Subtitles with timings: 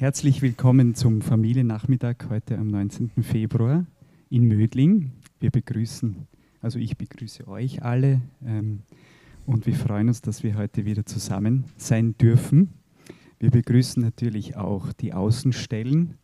[0.00, 3.10] Herzlich willkommen zum Familiennachmittag heute am 19.
[3.20, 3.84] Februar
[4.30, 5.12] in Mödling.
[5.40, 6.26] Wir begrüßen,
[6.62, 8.80] also ich begrüße euch alle ähm,
[9.44, 12.70] und wir freuen uns, dass wir heute wieder zusammen sein dürfen.
[13.40, 16.14] Wir begrüßen natürlich auch die Außenstellen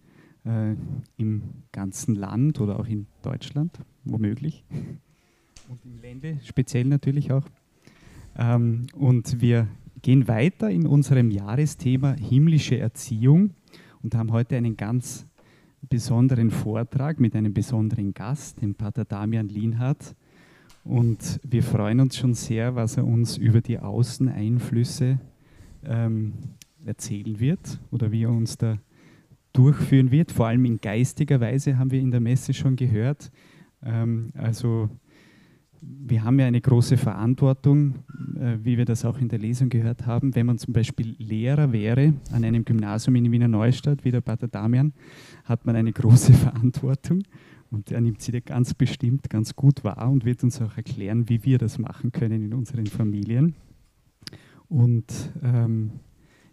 [0.46, 0.74] äh,
[1.18, 4.64] im ganzen Land oder auch in Deutschland, womöglich.
[5.68, 7.44] Und im Lände speziell natürlich auch.
[8.38, 9.68] Ähm, und wir
[10.00, 13.50] gehen weiter in unserem Jahresthema himmlische Erziehung
[14.06, 15.26] und haben heute einen ganz
[15.80, 20.14] besonderen Vortrag mit einem besonderen Gast, dem Pater Damian Lienhardt.
[20.84, 25.18] Und wir freuen uns schon sehr, was er uns über die Außeneinflüsse
[25.84, 26.34] ähm,
[26.84, 28.78] erzählen wird oder wie er uns da
[29.52, 30.30] durchführen wird.
[30.30, 33.32] Vor allem in geistiger Weise haben wir in der Messe schon gehört.
[33.82, 34.88] Ähm, also
[35.80, 37.96] wir haben ja eine große Verantwortung,
[38.38, 40.34] äh, wie wir das auch in der Lesung gehört haben.
[40.34, 44.48] Wenn man zum Beispiel Lehrer wäre an einem Gymnasium in Wiener Neustadt, wie der Pater
[44.48, 44.92] Damian,
[45.44, 47.22] hat man eine große Verantwortung.
[47.70, 51.44] Und er nimmt sie ganz bestimmt ganz gut wahr und wird uns auch erklären, wie
[51.44, 53.54] wir das machen können in unseren Familien.
[54.68, 55.90] Und ähm,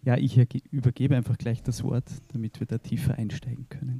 [0.04, 0.36] ja, ich
[0.70, 3.98] übergebe einfach gleich das Wort, damit wir da tiefer einsteigen können.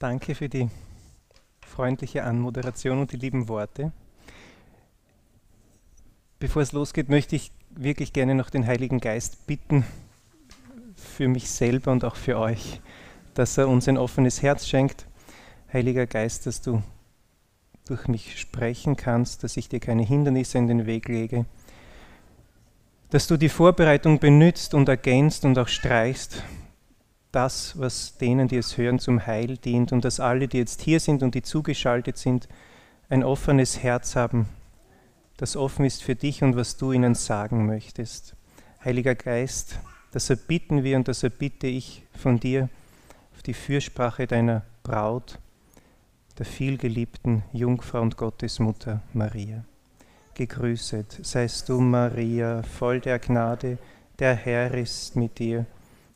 [0.00, 0.70] Danke für die
[1.60, 3.92] freundliche Anmoderation und die lieben Worte.
[6.38, 9.84] Bevor es losgeht, möchte ich wirklich gerne noch den Heiligen Geist bitten,
[10.96, 12.80] für mich selber und auch für euch,
[13.34, 15.06] dass er uns ein offenes Herz schenkt.
[15.70, 16.82] Heiliger Geist, dass du
[17.84, 21.44] durch mich sprechen kannst, dass ich dir keine Hindernisse in den Weg lege,
[23.10, 26.42] dass du die Vorbereitung benützt und ergänzt und auch streichst,
[27.32, 31.00] das, was denen, die es hören, zum Heil dient und dass alle, die jetzt hier
[31.00, 32.48] sind und die zugeschaltet sind,
[33.08, 34.48] ein offenes Herz haben,
[35.36, 38.34] das offen ist für dich und was du ihnen sagen möchtest.
[38.84, 39.78] Heiliger Geist,
[40.12, 42.68] das erbitten wir und das erbitte ich von dir
[43.34, 45.38] auf die Fürsprache deiner Braut,
[46.38, 49.64] der vielgeliebten Jungfrau und Gottesmutter Maria.
[50.34, 53.78] Gegrüßet seist du, Maria, voll der Gnade,
[54.18, 55.66] der Herr ist mit dir.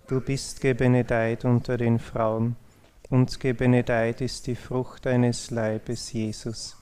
[0.06, 2.56] Du bist gebenedeit unter den Frauen,
[3.08, 6.76] und gebenedeit ist die Frucht deines Leibes, Jesus.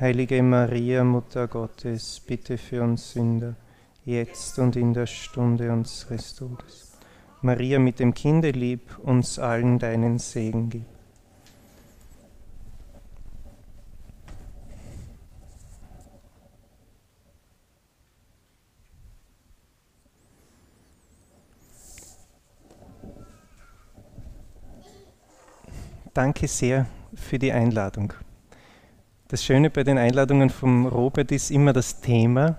[0.00, 3.56] Heilige Maria, Mutter Gottes, bitte für uns Sünder,
[4.06, 6.96] jetzt und in der Stunde unseres Todes.
[7.42, 10.95] Maria mit dem Kinde lieb, uns allen deinen Segen gib.
[26.16, 28.14] Danke sehr für die Einladung.
[29.28, 32.56] Das Schöne bei den Einladungen vom Robert ist immer das Thema,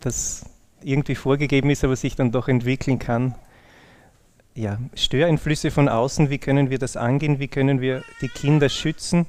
[0.00, 0.44] das
[0.82, 3.34] irgendwie vorgegeben ist, aber sich dann doch entwickeln kann.
[4.54, 9.26] Ja, Störeinflüsse von außen, wie können wir das angehen, wie können wir die Kinder schützen?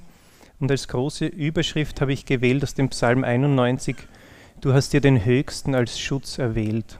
[0.59, 3.95] Und als große Überschrift habe ich gewählt aus dem Psalm 91,
[4.61, 6.99] du hast dir den Höchsten als Schutz erwählt.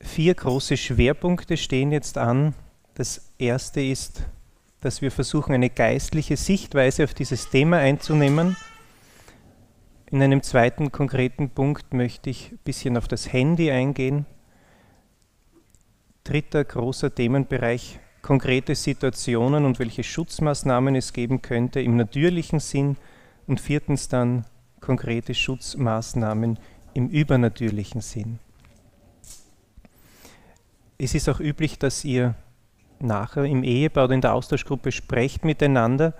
[0.00, 2.54] Vier große Schwerpunkte stehen jetzt an,
[2.94, 4.22] das erste ist,
[4.80, 8.56] dass wir versuchen, eine geistliche Sichtweise auf dieses Thema einzunehmen.
[10.10, 14.26] In einem zweiten konkreten Punkt möchte ich ein bisschen auf das Handy eingehen.
[16.22, 22.96] Dritter großer Themenbereich, konkrete Situationen und welche Schutzmaßnahmen es geben könnte im natürlichen Sinn.
[23.46, 24.46] Und viertens dann
[24.80, 26.58] konkrete Schutzmaßnahmen
[26.94, 28.38] im übernatürlichen Sinn.
[30.96, 32.34] Es ist auch üblich, dass ihr
[33.00, 36.14] nachher im Ehepaar oder in der Austauschgruppe sprecht miteinander.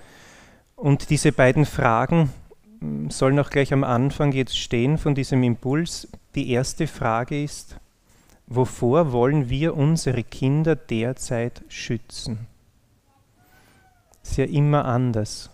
[0.77, 2.31] Und diese beiden Fragen
[2.81, 6.09] hm, sollen auch gleich am Anfang jetzt stehen von diesem Impuls.
[6.35, 7.77] Die erste Frage ist,
[8.47, 12.47] wovor wollen wir unsere Kinder derzeit schützen?
[14.23, 15.51] Ist ja immer anders.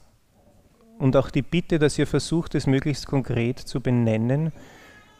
[0.98, 4.52] Und auch die Bitte, dass ihr versucht, es möglichst konkret zu benennen,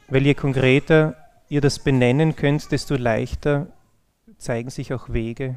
[0.08, 1.16] weil je konkreter
[1.48, 3.66] ihr das benennen könnt, desto leichter
[4.38, 5.56] zeigen sich auch Wege,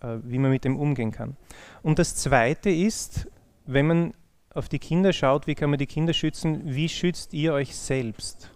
[0.00, 1.36] wie man mit dem umgehen kann.
[1.82, 3.28] Und das Zweite ist,
[3.66, 4.14] wenn man
[4.54, 8.50] auf die Kinder schaut, wie kann man die Kinder schützen, wie schützt ihr euch selbst?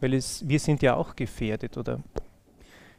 [0.00, 2.00] Weil es, wir sind ja auch gefährdet oder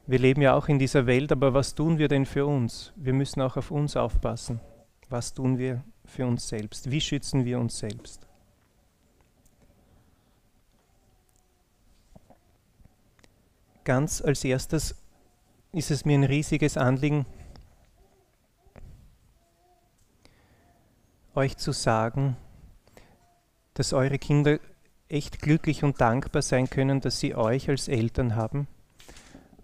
[0.05, 2.91] wir leben ja auch in dieser Welt, aber was tun wir denn für uns?
[2.95, 4.59] Wir müssen auch auf uns aufpassen.
[5.09, 6.91] Was tun wir für uns selbst?
[6.91, 8.27] Wie schützen wir uns selbst?
[13.83, 14.95] Ganz als erstes
[15.71, 17.25] ist es mir ein riesiges Anliegen,
[21.41, 22.37] euch zu sagen,
[23.73, 24.59] dass eure Kinder
[25.09, 28.67] echt glücklich und dankbar sein können, dass sie euch als Eltern haben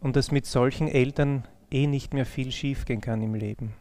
[0.01, 3.73] und dass mit solchen Eltern eh nicht mehr viel schiefgehen kann im Leben.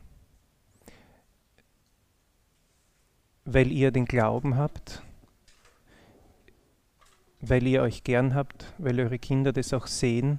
[3.47, 5.03] Weil ihr den Glauben habt,
[7.41, 10.39] weil ihr euch gern habt, weil eure Kinder das auch sehen.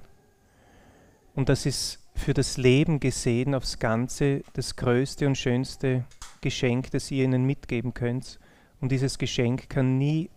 [1.34, 6.04] Und das ist für das Leben gesehen aufs Ganze das größte und schönste
[6.40, 8.38] Geschenk, das ihr ihnen mitgeben könnt.
[8.80, 10.30] Und dieses Geschenk kann nie,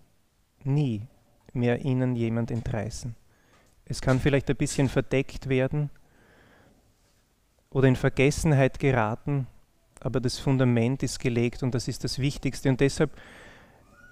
[0.64, 1.04] nie
[1.54, 3.16] mehr ihnen jemand entreißen.
[3.86, 5.90] Es kann vielleicht ein bisschen verdeckt werden
[7.70, 9.48] oder in Vergessenheit geraten,
[10.00, 12.70] aber das Fundament ist gelegt und das ist das Wichtigste.
[12.70, 13.12] Und deshalb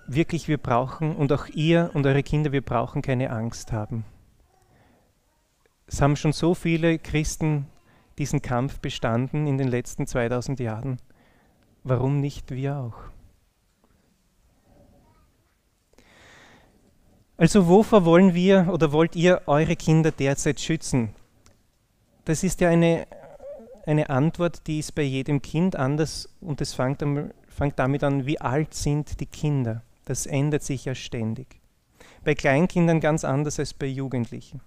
[0.08, 4.06] wirklich, wir brauchen, und auch ihr und eure Kinder, wir brauchen keine Angst haben.
[5.88, 7.68] Es haben schon so viele Christen
[8.18, 10.98] diesen Kampf bestanden in den letzten 2000 Jahren.
[11.84, 13.10] Warum nicht wir auch?
[17.38, 21.16] Also wovor wollen wir oder wollt ihr eure Kinder derzeit schützen?
[22.26, 23.08] Das ist ja eine,
[23.86, 27.02] eine Antwort, die ist bei jedem Kind anders und es fängt,
[27.48, 29.84] fängt damit an, wie alt sind die Kinder?
[30.04, 31.62] Das ändert sich ja ständig.
[32.26, 34.60] Bei Kleinkindern ganz anders als bei Jugendlichen.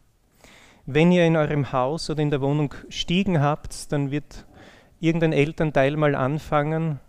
[0.87, 4.47] Wenn ihr in eurem Haus oder in der Wohnung Stiegen habt, dann wird
[5.03, 7.01] irgendein Elternteil mal anfangen,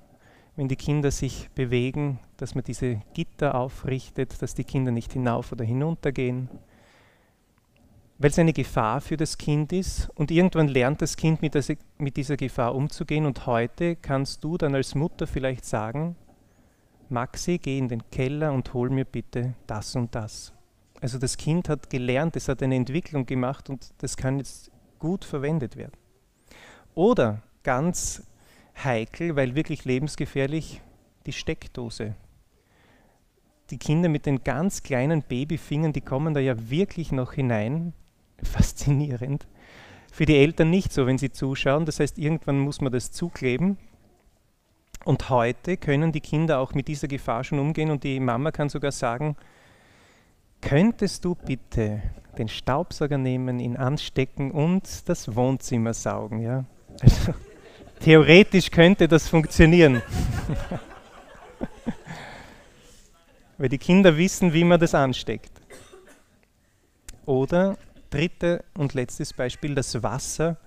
[0.56, 5.52] wenn die Kinder sich bewegen, dass man diese Gitter aufrichtet, dass die Kinder nicht hinauf
[5.52, 6.50] oder hinunter gehen,
[8.18, 11.56] weil es eine Gefahr für das Kind ist und irgendwann lernt das Kind mit,
[12.00, 16.16] mit dieser Gefahr umzugehen und heute kannst du dann als Mutter vielleicht sagen,
[17.10, 20.52] Maxi, geh in den Keller und hol mir bitte das und das.
[21.00, 25.26] Also das Kind hat gelernt, es hat eine Entwicklung gemacht und das kann jetzt gut
[25.26, 25.94] verwendet werden.
[26.96, 28.24] Oder ganz
[28.84, 30.82] heikel, weil wirklich lebensgefährlich,
[31.26, 32.16] die Steckdose.
[33.70, 37.94] Die Kinder mit den ganz kleinen Babyfingern, die kommen da ja wirklich noch hinein.
[38.44, 39.48] Faszinierend.
[40.12, 41.86] Für die Eltern nicht so, wenn sie zuschauen.
[41.86, 43.78] Das heißt, irgendwann muss man das zukleben
[45.06, 48.70] und heute können die Kinder auch mit dieser Gefahr schon umgehen und die Mama kann
[48.70, 49.36] sogar sagen,
[50.62, 52.02] könntest du bitte
[52.38, 56.40] den Staubsauger nehmen, ihn anstecken und das Wohnzimmer saugen.
[56.40, 56.66] Ja?
[57.02, 57.34] Also,
[58.04, 60.02] theoretisch könnte das funktionieren.
[63.58, 65.52] Weil die Kinder wissen, wie man das ansteckt.
[67.26, 67.78] Oder
[68.10, 70.58] dritte und letztes Beispiel, das Wasser,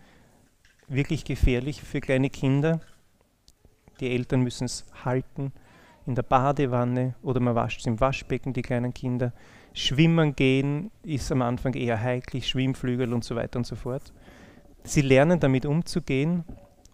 [0.89, 2.81] wirklich gefährlich für kleine Kinder.
[4.01, 5.53] Die Eltern müssen es halten
[6.07, 9.33] in der Badewanne oder man wascht es im Waschbecken, die kleinen Kinder.
[9.75, 14.13] Schwimmen gehen ist am Anfang eher heikel, Schwimmflügel und so weiter und so fort.
[14.85, 16.45] Sie lernen damit umzugehen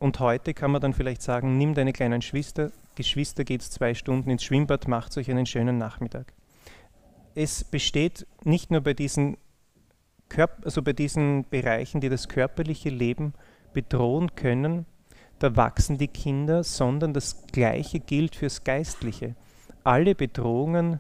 [0.03, 4.31] und heute kann man dann vielleicht sagen, nimm deine kleinen Geschwister, Geschwister geht zwei Stunden
[4.31, 6.33] ins Schwimmbad, macht euch einen schönen Nachmittag.
[7.37, 9.37] Es besteht nicht nur bei diesen,
[10.29, 13.33] Körp also bei diesen Bereichen, die das körperliche Leben
[13.73, 14.87] bedrohen können,
[15.39, 19.37] da wachsen die Kinder, sondern das Gleiche gilt fürs Geistliche.
[19.85, 20.99] Alle Bedrohungen,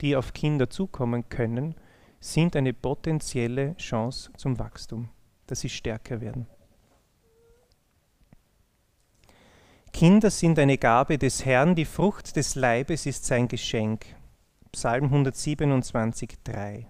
[0.00, 1.74] die auf Kinder zukommen können,
[2.20, 5.10] sind eine potenzielle Chance zum Wachstum,
[5.46, 6.46] dass sie stärker werden.
[9.92, 14.06] Kinder sind eine Gabe des Herrn, die Frucht des Leibes ist sein Geschenk.
[14.72, 16.86] Psalm 127, 3.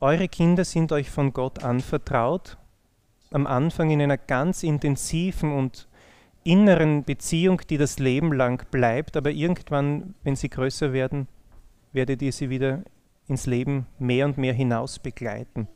[0.00, 2.56] Eure Kinder sind euch von Gott anvertraut
[3.30, 5.86] am Anfang in einer ganz intensiven und
[6.42, 11.28] inneren Beziehung, die das Leben lang bleibt, aber irgendwann, wenn sie größer werden,
[11.92, 12.82] werdet ihr sie wieder
[13.28, 15.68] ins Leben mehr und mehr hinaus begleiten.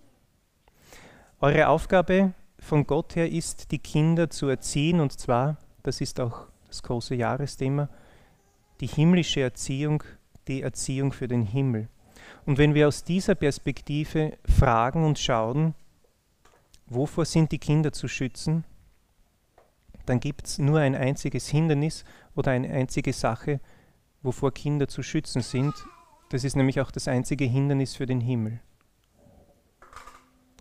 [1.41, 2.33] Eure Aufgabe
[2.65, 7.15] von Gott her ist, die Kinder zu erziehen, und zwar, das ist auch das große
[7.15, 7.89] Jahresthema,
[8.81, 10.03] die himmlische Erziehung,
[10.49, 11.89] die Erziehung für den Himmel.
[12.47, 15.75] Und wenn wir aus dieser Perspektive fragen und schauen,
[16.87, 18.65] wovor sind die Kinder zu schützen,
[20.07, 22.05] dann gibt es nur ein einziges Hindernis
[22.35, 23.61] oder eine einzige Sache,
[24.23, 25.75] wovor Kinder zu schützen sind.
[26.31, 28.61] Das ist nämlich auch das einzige Hindernis für den Himmel.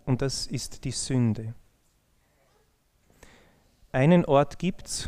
[0.05, 1.55] Und das ist die Sünde.
[3.93, 5.07] Einen Ort gibt es,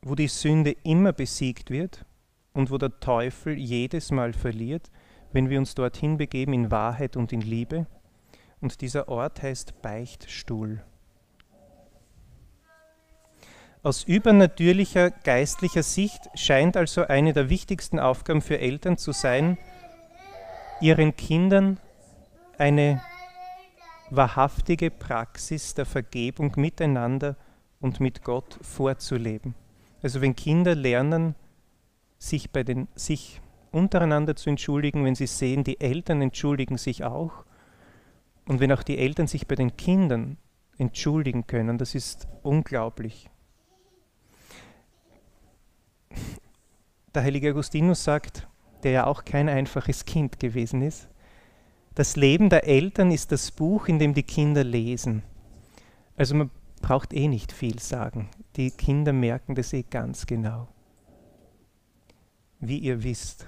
[0.00, 2.06] wo die Sünde immer besiegt wird
[2.54, 4.90] und wo der Teufel jedes Mal verliert,
[5.32, 7.86] wenn wir uns dorthin begeben in Wahrheit und in Liebe
[8.62, 10.82] und dieser Ort heißt Beichtstuhl.
[13.82, 19.58] Aus übernatürlicher geistlicher Sicht scheint also eine der wichtigsten Aufgaben für Eltern zu sein,
[20.80, 21.78] ihren Kindern
[22.56, 23.02] eine
[24.08, 27.36] wahrhaftige Praxis der Vergebung miteinander
[27.80, 29.54] und mit Gott vorzuleben.
[30.02, 31.34] Also wenn Kinder lernen,
[32.18, 33.40] sich, bei den, sich
[33.72, 37.44] untereinander zu entschuldigen, wenn sie sehen, die Eltern entschuldigen sich auch.
[38.46, 40.36] Und wenn auch die Eltern sich bei den Kindern
[40.78, 43.28] entschuldigen können, das ist unglaublich.
[47.14, 48.46] Der heilige Augustinus sagt,
[48.82, 51.08] der ja auch kein einfaches Kind gewesen ist,
[51.94, 55.22] das Leben der Eltern ist das Buch, in dem die Kinder lesen.
[56.16, 58.28] Also man braucht eh nicht viel sagen.
[58.56, 60.68] Die Kinder merken das eh ganz genau.
[62.58, 63.46] Wie ihr wisst.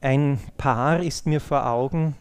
[0.00, 2.16] Ein Paar ist mir vor Augen,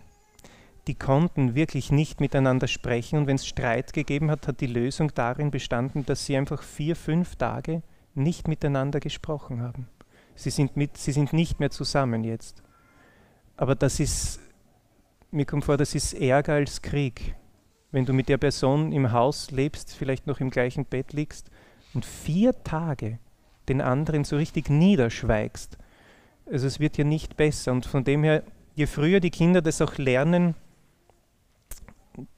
[0.87, 5.13] die konnten wirklich nicht miteinander sprechen und wenn es Streit gegeben hat, hat die Lösung
[5.13, 7.81] darin bestanden, dass sie einfach vier, fünf Tage
[8.13, 9.87] nicht miteinander gesprochen haben.
[10.35, 12.61] Sie sind, mit, sie sind nicht mehr zusammen jetzt.
[13.57, 14.39] Aber das ist,
[15.31, 17.35] mir kommt vor, das ist Ärger als Krieg.
[17.95, 21.49] Wenn du mit der Person im Haus lebst, vielleicht noch im gleichen Bett liegst
[21.93, 23.19] und vier Tage
[23.69, 25.77] den anderen so richtig niederschweigst.
[26.45, 27.71] Also es wird ja nicht besser.
[27.71, 28.43] Und von dem her,
[28.75, 30.55] je früher die Kinder das auch lernen,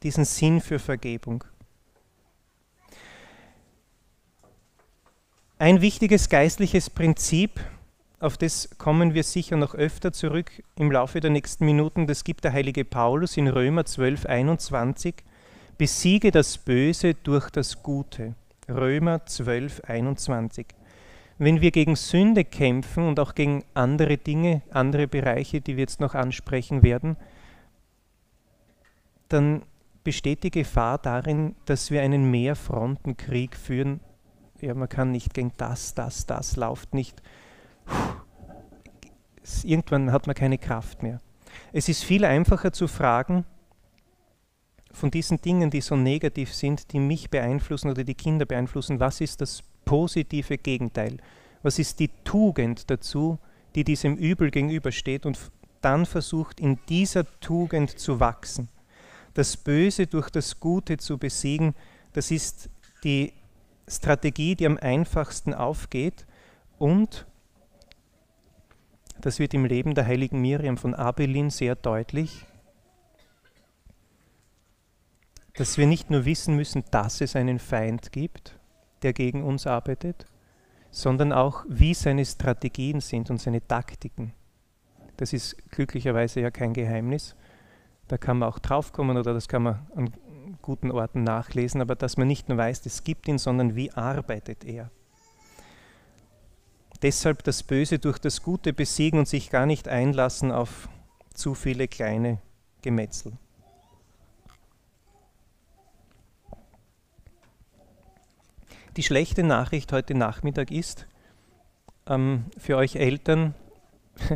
[0.04, 1.44] diesen Sinn für Vergebung.
[5.58, 7.60] Ein wichtiges geistliches Prinzip,
[8.20, 12.44] auf das kommen wir sicher noch öfter zurück im Laufe der nächsten Minuten, das gibt
[12.44, 15.24] der heilige Paulus in Römer 12, 21.
[15.78, 18.34] Besiege das Böse durch das Gute.
[18.68, 20.66] Römer 12, 21.
[21.38, 26.00] Wenn wir gegen Sünde kämpfen und auch gegen andere Dinge, andere Bereiche, die wir jetzt
[26.00, 27.16] noch ansprechen werden,
[29.30, 29.62] dann
[30.04, 34.00] besteht die Gefahr darin, dass wir einen Mehrfrontenkrieg führen.
[34.62, 37.22] Ja, man kann nicht gegen das, das, das, läuft nicht.
[39.64, 41.22] Irgendwann hat man keine Kraft mehr.
[41.72, 43.46] Es ist viel einfacher zu fragen,
[44.92, 49.22] von diesen Dingen, die so negativ sind, die mich beeinflussen oder die Kinder beeinflussen, was
[49.22, 51.18] ist das positive Gegenteil?
[51.64, 53.40] Was ist die Tugend dazu,
[53.76, 55.38] die diesem Übel gegenübersteht und
[55.82, 58.70] dann versucht, in dieser Tugend zu wachsen?
[59.38, 61.76] das Böse durch das Gute zu besiegen,
[62.14, 62.72] das ist
[63.04, 63.34] die
[63.88, 66.26] Strategie, die am einfachsten aufgeht
[66.80, 67.28] und
[69.22, 72.48] das wird im Leben der heiligen Miriam von Abelin sehr deutlich,
[75.58, 78.58] dass wir nicht nur wissen müssen, dass es einen Feind gibt,
[79.02, 80.26] der gegen uns arbeitet,
[80.92, 84.34] sondern auch, wie seine Strategien sind und seine Taktiken.
[85.18, 87.36] Das ist glücklicherweise ja kein Geheimnis.
[88.08, 90.14] Da kann man auch draufkommen oder das kann man an
[90.62, 94.64] guten Orten nachlesen, aber dass man nicht nur weiß, es gibt ihn, sondern wie arbeitet
[94.64, 94.92] er.
[97.02, 100.88] Deshalb das Böse durch das Gute besiegen und sich gar nicht einlassen auf
[101.34, 102.40] zu viele kleine
[102.82, 103.34] Gemetzel.
[108.98, 111.06] Die schlechte Nachricht heute Nachmittag ist,
[112.08, 113.54] ähm, für euch Eltern,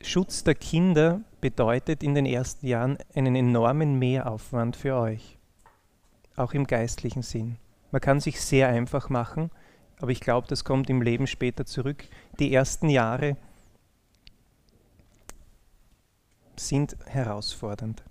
[0.00, 5.38] Schutz der Kinder bedeutet in den ersten Jahren einen enormen Mehraufwand für euch,
[6.34, 7.58] auch im geistlichen Sinn.
[7.92, 9.52] Man kann sich sehr einfach machen,
[10.00, 12.04] aber ich glaube, das kommt im Leben später zurück.
[12.40, 13.36] Die ersten Jahre
[16.56, 18.02] sind herausfordernd.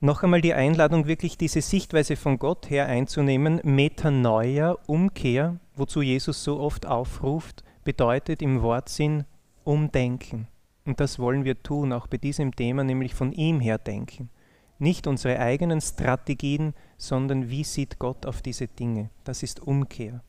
[0.00, 3.60] Noch einmal die Einladung, wirklich diese Sichtweise von Gott her einzunehmen.
[3.64, 9.24] Metanoia, Umkehr, wozu Jesus so oft aufruft, bedeutet im Wortsinn
[9.64, 10.46] umdenken.
[10.84, 14.30] Und das wollen wir tun, auch bei diesem Thema, nämlich von ihm her denken.
[14.78, 19.10] Nicht unsere eigenen Strategien, sondern wie sieht Gott auf diese Dinge.
[19.24, 20.22] Das ist Umkehr.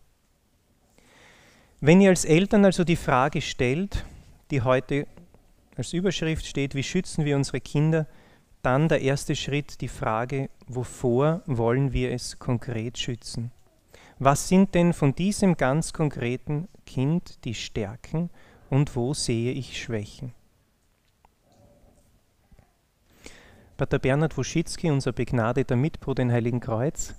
[1.79, 4.03] Wenn ihr als Eltern also die Frage stellt,
[4.49, 5.05] die heute
[5.77, 8.07] als Überschrift steht, wie schützen wir unsere Kinder,
[8.61, 13.51] dann der erste Schritt die Frage, wovor wollen wir es konkret schützen?
[14.17, 18.29] Was sind denn von diesem ganz konkreten Kind die Stärken
[18.69, 20.33] und wo sehe ich Schwächen?
[23.77, 27.15] Pater Bernhard Woschitzki, unser begnadeter Mitbruder in Heiligen Kreuz,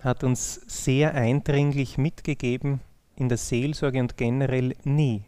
[0.00, 2.80] hat uns sehr eindringlich mitgegeben,
[3.16, 5.24] in der Seelsorge und generell nie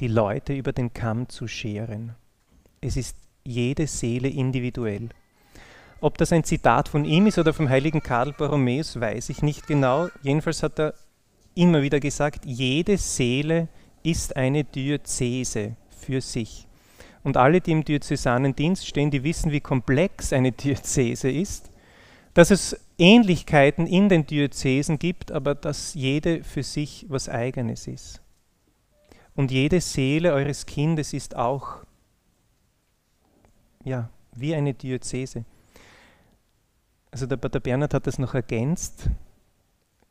[0.00, 2.14] die Leute über den Kamm zu scheren.
[2.80, 5.10] Es ist jede Seele individuell.
[6.00, 9.66] Ob das ein Zitat von ihm ist oder vom heiligen Karl Borromäus, weiß ich nicht
[9.66, 10.08] genau.
[10.22, 10.94] Jedenfalls hat er
[11.54, 13.68] immer wieder gesagt, jede Seele
[14.02, 16.66] ist eine Diözese für sich.
[17.22, 21.70] Und alle, die im diözesanen Dienst stehen, die wissen, wie komplex eine Diözese ist,
[22.34, 28.20] dass es Ähnlichkeiten in den Diözesen gibt, aber dass jede für sich was eigenes ist.
[29.34, 31.83] Und jede Seele eures Kindes ist auch
[33.84, 35.44] ja, wie eine Diözese.
[37.10, 39.08] Also der Pater Bernhard hat das noch ergänzt.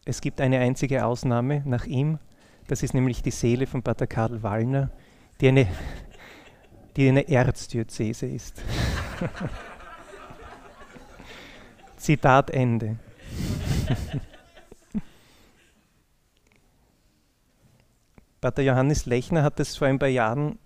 [0.05, 2.19] Es gibt eine einzige Ausnahme nach ihm,
[2.67, 4.89] das ist nämlich die Seele von Pater Karl Wallner,
[5.41, 5.67] die eine,
[6.95, 8.61] die eine Erzdiözese ist.
[11.97, 12.97] Zitat Ende.
[18.41, 20.59] Pater Johannes Lechner hat es vor ein paar Jahren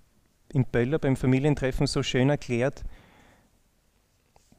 [0.52, 2.84] in Böller beim Familientreffen so schön erklärt.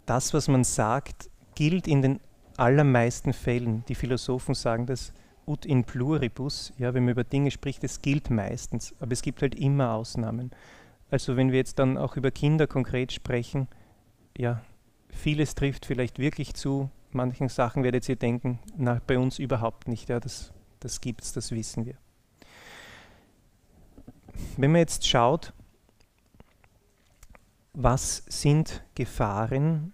[0.09, 2.21] Das, was man sagt, gilt in den
[2.57, 3.85] allermeisten Fällen.
[3.89, 5.13] Die Philosophen sagen das
[5.47, 9.43] ut in pluribus, ja, wenn man über Dinge spricht, es gilt meistens, aber es gibt
[9.43, 10.51] halt immer Ausnahmen.
[11.11, 13.69] Also wenn wir jetzt dann auch über Kinder konkret sprechen,
[14.37, 14.63] ja,
[15.11, 20.09] vieles trifft vielleicht wirklich zu, manchen Sachen werdet ihr denken, na, bei uns überhaupt nicht,
[20.09, 21.97] ja, das, das gibt es, das wissen wir.
[24.57, 25.53] Wenn man jetzt schaut,
[27.75, 29.93] was sind Gefahren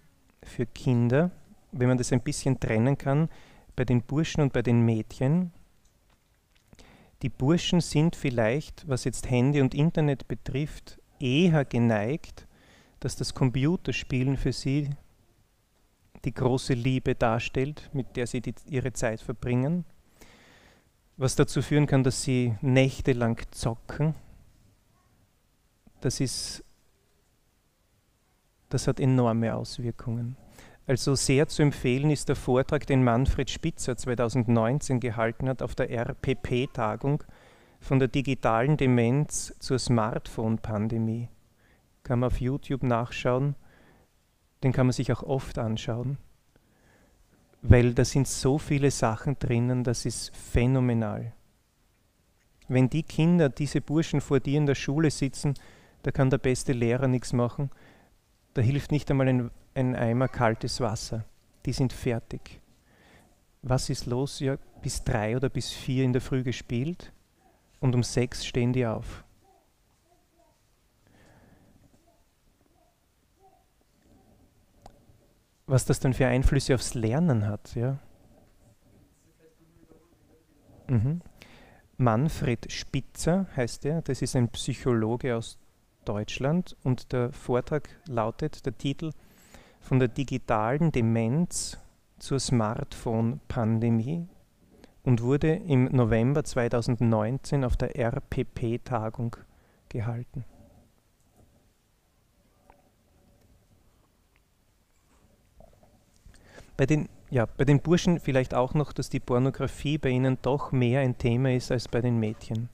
[0.55, 1.31] für Kinder,
[1.71, 3.29] wenn man das ein bisschen trennen kann,
[3.75, 5.51] bei den Burschen und bei den Mädchen.
[7.21, 12.47] Die Burschen sind vielleicht, was jetzt Handy und Internet betrifft, eher geneigt,
[12.99, 14.89] dass das Computerspielen für sie
[16.23, 19.85] die große Liebe darstellt, mit der sie die, ihre Zeit verbringen,
[21.17, 24.15] was dazu führen kann, dass sie nächtelang zocken.
[26.01, 26.63] Das, ist,
[28.69, 30.35] das hat enorme Auswirkungen.
[30.87, 35.89] Also sehr zu empfehlen ist der Vortrag, den Manfred Spitzer 2019 gehalten hat auf der
[35.89, 37.23] RPP-Tagung
[37.79, 41.29] von der digitalen Demenz zur Smartphone-Pandemie.
[42.03, 43.55] Kann man auf YouTube nachschauen
[44.65, 46.17] den kann man sich auch oft anschauen,
[47.61, 51.33] weil da sind so viele Sachen drinnen, das ist phänomenal.
[52.67, 55.53] Wenn die Kinder, diese Burschen vor dir in der Schule sitzen,
[56.01, 57.69] da kann der beste Lehrer nichts machen,
[58.55, 61.23] da hilft nicht einmal ein, ein Eimer kaltes Wasser.
[61.65, 62.59] Die sind fertig.
[63.61, 64.39] Was ist los?
[64.39, 67.11] Ja, bis drei oder bis vier in der Früh gespielt
[67.79, 69.25] und um sechs stehen die auf.
[75.67, 77.75] was das dann für Einflüsse aufs Lernen hat.
[77.75, 77.97] Ja?
[80.87, 81.21] Mhm.
[81.97, 85.57] Manfred Spitzer heißt er, das ist ein Psychologe aus
[86.03, 89.11] Deutschland und der Vortrag lautet, der Titel
[89.85, 91.77] von der digitalen Demenz
[92.17, 94.27] zur Smartphone-Pandemie
[95.03, 99.35] und wurde im November 2019 auf der RPP-Tagung
[99.89, 100.43] gehalten.
[106.75, 110.71] Bei den, ja, bei den Burschen vielleicht auch noch, dass die Pornografie bei ihnen doch
[110.71, 112.69] mehr ein Thema ist als bei den Mädchen.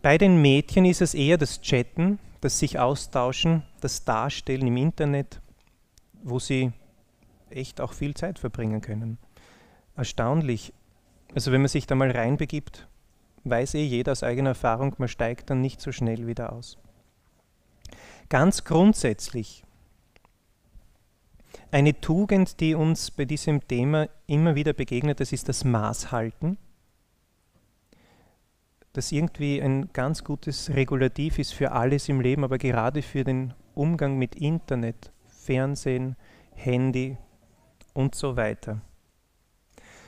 [0.00, 5.40] Bei den Mädchen ist es eher das Chatten, das sich austauschen, das Darstellen im Internet,
[6.22, 6.72] wo sie
[7.50, 9.18] echt auch viel Zeit verbringen können.
[9.96, 10.72] Erstaunlich.
[11.34, 12.88] Also wenn man sich da mal reinbegibt,
[13.44, 16.78] weiß eh jeder aus eigener Erfahrung, man steigt dann nicht so schnell wieder aus.
[18.28, 19.64] Ganz grundsätzlich
[21.70, 26.56] eine Tugend, die uns bei diesem Thema immer wieder begegnet, das ist das Maßhalten,
[28.92, 33.54] das irgendwie ein ganz gutes Regulativ ist für alles im Leben, aber gerade für den
[33.74, 35.12] Umgang mit Internet,
[35.48, 36.14] Fernsehen,
[36.52, 37.16] Handy
[37.94, 38.82] und so weiter.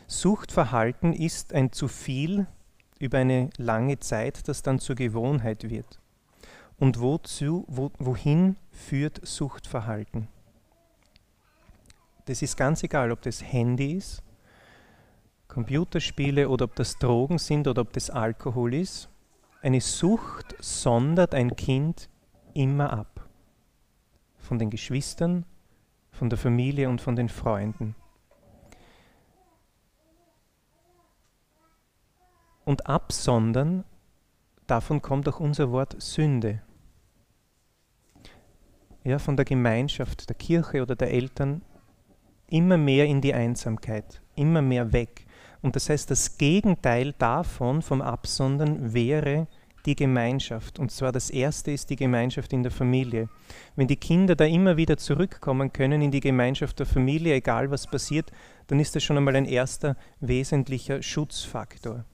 [0.07, 2.47] Suchtverhalten ist ein zu viel
[2.99, 5.99] über eine lange Zeit, das dann zur Gewohnheit wird.
[6.79, 10.29] Und wozu, wo, wohin führt Suchtverhalten?
[12.27, 14.23] Das ist ganz egal, ob das Handy ist,
[15.49, 19.09] Computerspiele oder ob das Drogen sind oder ob das Alkohol ist.
[19.63, 22.11] Eine Sucht sondert ein Kind
[22.53, 23.20] immer ab.
[24.51, 25.45] Von den Geschwistern,
[26.11, 27.95] von der Familie und von den Freunden.
[32.65, 33.85] Und absondern,
[34.67, 36.63] davon kommt auch unser Wort Sünde.
[39.05, 41.63] Ja, von der Gemeinschaft, der Kirche oder der Eltern
[42.49, 45.27] immer mehr in die Einsamkeit, immer mehr weg.
[45.63, 49.47] Und das heißt, das Gegenteil davon, vom Absondern, wäre
[49.87, 50.79] die Gemeinschaft.
[50.79, 53.29] Und zwar das erste ist die Gemeinschaft in der Familie.
[53.77, 57.87] Wenn die Kinder da immer wieder zurückkommen können in die Gemeinschaft der Familie, egal was
[57.87, 58.31] passiert,
[58.67, 62.05] dann ist das schon einmal ein erster wesentlicher Schutzfaktor.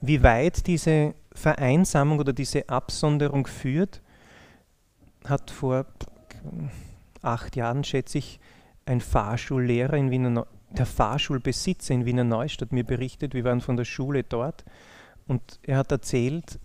[0.00, 4.00] Wie weit diese Vereinsamung oder diese Absonderung führt,
[5.26, 5.86] hat vor
[7.22, 8.40] acht Jahren, schätze ich,
[8.86, 13.76] ein Fahrschullehrer in Wiener Neu der Fahrschulbesitzer in Wiener Neustadt mir berichtet, wir waren von
[13.76, 14.64] der Schule dort
[15.30, 16.58] und er hat erzählt,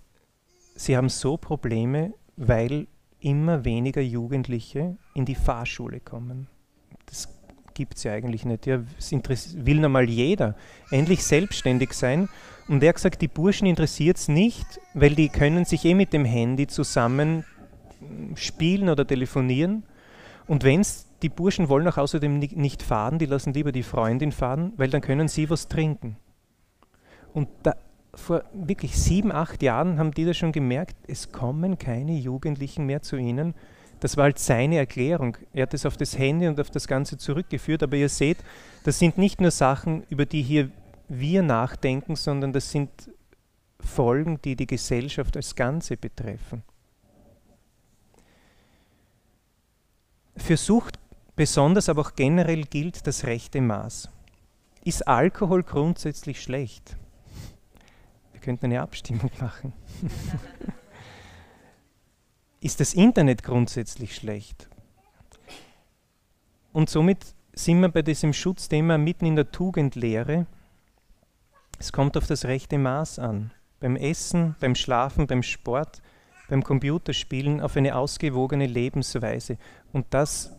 [0.73, 2.87] sie haben so Probleme, weil
[3.19, 6.47] immer weniger Jugendliche in die Fahrschule kommen.
[7.05, 7.29] Das
[7.75, 8.65] gibt es ja eigentlich nicht.
[8.65, 9.13] Ja, es
[9.63, 10.55] will normal jeder
[10.89, 12.27] endlich selbstständig sein.
[12.67, 16.11] Und er hat gesagt, die Burschen interessiert es nicht, weil die können sich eh mit
[16.11, 17.45] dem Handy zusammen
[17.99, 19.83] hm, spielen oder telefonieren.
[20.47, 24.31] Und wenn es die Burschen wollen auch außerdem nicht fahren, die lassen lieber die Freundin
[24.31, 26.17] fahren, weil dann können sie was trinken.
[27.31, 27.75] Und da,
[28.15, 33.01] vor wirklich sieben, acht Jahren haben die das schon gemerkt, es kommen keine Jugendlichen mehr
[33.01, 33.53] zu ihnen.
[33.99, 35.37] Das war halt seine Erklärung.
[35.53, 38.37] Er hat es auf das Handy und auf das Ganze zurückgeführt, aber ihr seht,
[38.83, 40.69] das sind nicht nur Sachen, über die hier
[41.07, 42.89] wir nachdenken, sondern das sind
[43.79, 46.63] Folgen, die die Gesellschaft als Ganze betreffen.
[50.37, 50.99] Für Sucht
[51.35, 54.09] besonders, aber auch generell gilt das rechte Maß.
[54.83, 56.97] Ist Alkohol grundsätzlich schlecht?
[58.45, 59.73] Könnten eine Abstimmung machen.
[62.59, 64.69] Ist das Internet grundsätzlich schlecht?
[66.71, 70.45] Und somit sind wir bei diesem Schutzthema mitten in der Tugendlehre.
[71.79, 73.49] Es kommt auf das rechte Maß an.
[73.79, 76.03] Beim Essen, beim Schlafen, beim Sport,
[76.47, 79.57] beim Computerspielen auf eine ausgewogene Lebensweise.
[79.91, 80.55] Und das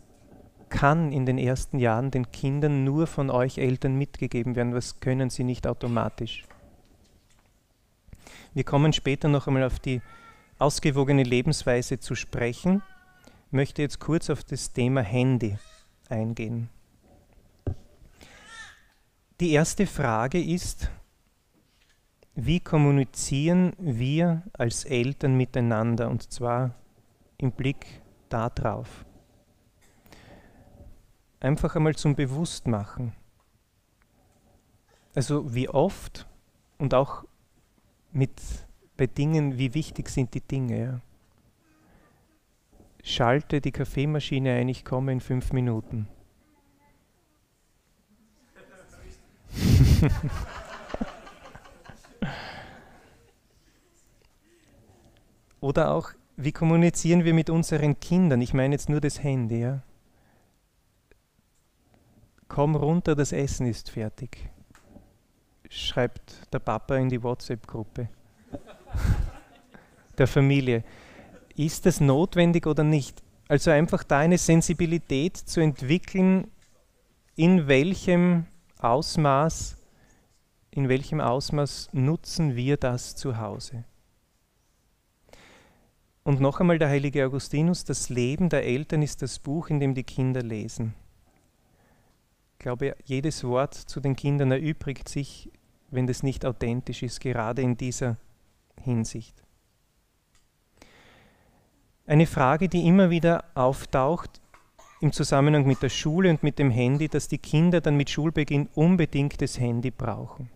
[0.71, 4.75] kann in den ersten Jahren den Kindern nur von euch Eltern mitgegeben werden.
[4.75, 6.43] Was können sie nicht automatisch?
[8.57, 10.01] Wir kommen später noch einmal auf die
[10.59, 12.83] ausgewogene Lebensweise zu sprechen.
[13.49, 15.59] Ich möchte jetzt kurz auf das Thema Handy
[16.09, 16.71] eingehen.
[19.41, 20.91] Die erste Frage ist,
[22.35, 26.75] wie kommunizieren wir als Eltern miteinander und zwar
[27.37, 27.85] im Blick
[28.31, 29.05] darauf
[31.41, 33.13] einfach einmal zum Bewusstmachen.
[35.15, 36.27] Also wie oft
[36.79, 37.27] und auch
[38.17, 38.33] mit
[38.97, 40.81] bei Dingen, wie wichtig sind die Dinge.
[40.81, 41.01] Ja.
[43.03, 46.09] Schalte die Kaffeemaschine ein, ich komme in fünf Minuten.
[55.61, 58.41] Oder auch, wie kommunizieren wir mit unseren Kindern?
[58.41, 59.61] Ich meine jetzt nur das Handy.
[59.61, 59.83] Ja?
[62.49, 64.49] komm runter, das Essen ist fertig,
[65.71, 68.09] schreibt der Papa in die WhatsApp-Gruppe
[70.19, 70.85] der Familie.
[71.57, 73.23] Ist das notwendig oder nicht?
[73.49, 76.49] Also einfach da eine Sensibilität zu entwickeln,
[77.37, 78.47] in welchem
[78.79, 79.77] Ausmaß,
[80.71, 83.85] in welchem Ausmaß nutzen wir das zu Hause.
[86.25, 89.95] Und noch einmal der heilige Augustinus, das Leben der Eltern ist das Buch, in dem
[89.95, 90.95] die Kinder lesen.
[92.57, 95.53] Ich glaube, jedes Wort zu den Kindern erübrigt sich,
[95.91, 98.17] wenn das nicht authentisch ist, gerade in dieser
[98.81, 99.43] Hinsicht.
[102.07, 104.41] Eine Frage, die immer wieder auftaucht
[105.03, 108.71] im Zusammenhang mit der Schule und mit dem Handy, dass die Kinder dann mit Schulbeginn
[108.75, 110.49] unbedingt das Handy brauchen.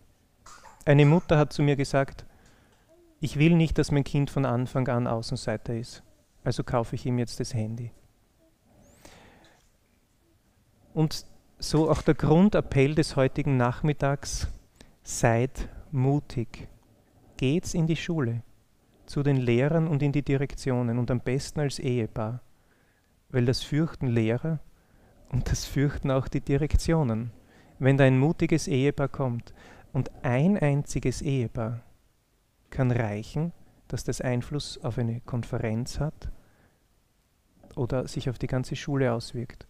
[0.86, 2.24] Eine Mutter hat zu mir gesagt,
[3.20, 6.02] ich will nicht, dass mein Kind von Anfang an Außenseiter ist,
[6.44, 7.92] also kaufe ich ihm jetzt das Handy.
[10.94, 11.26] Und
[11.60, 14.48] so auch der Grundappell des heutigen Nachmittags,
[15.02, 16.68] seid mutig.
[17.36, 18.42] Geht's in die Schule,
[19.04, 22.40] zu den Lehrern und in die Direktionen und am besten als Ehepaar,
[23.28, 24.58] weil das fürchten Lehrer
[25.28, 27.30] und das fürchten auch die Direktionen.
[27.78, 29.52] Wenn da ein mutiges Ehepaar kommt
[29.92, 31.82] und ein einziges Ehepaar
[32.70, 33.52] kann reichen,
[33.88, 36.30] dass das Einfluss auf eine Konferenz hat
[37.74, 39.66] oder sich auf die ganze Schule auswirkt.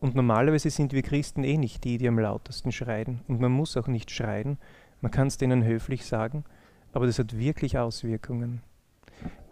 [0.00, 3.20] Und normalerweise sind wir Christen eh nicht die, die am lautesten schreien.
[3.26, 4.58] Und man muss auch nicht schreien.
[5.00, 6.44] Man kann es denen höflich sagen,
[6.92, 8.62] aber das hat wirklich Auswirkungen.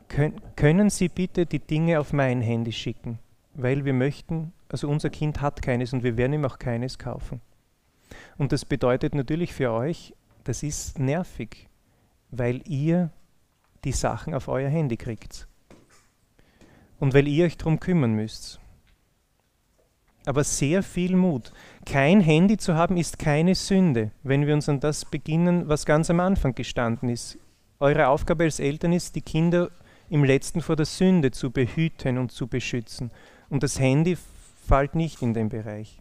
[0.08, 3.18] Kön können Sie bitte die Dinge auf mein Handy schicken?
[3.54, 7.40] Weil wir möchten, also unser Kind hat keines und wir werden ihm auch keines kaufen.
[8.38, 11.68] Und das bedeutet natürlich für euch, das ist nervig,
[12.30, 13.10] weil ihr
[13.84, 15.48] die Sachen auf euer Handy kriegt.
[16.98, 18.61] Und weil ihr euch darum kümmern müsst
[20.26, 21.52] aber sehr viel Mut.
[21.84, 26.10] Kein Handy zu haben ist keine Sünde, wenn wir uns an das beginnen, was ganz
[26.10, 27.38] am Anfang gestanden ist.
[27.80, 29.70] Eure Aufgabe als Eltern ist, die Kinder
[30.08, 33.10] im letzten vor der Sünde zu behüten und zu beschützen.
[33.48, 34.16] Und das Handy
[34.66, 36.00] fällt nicht in den Bereich.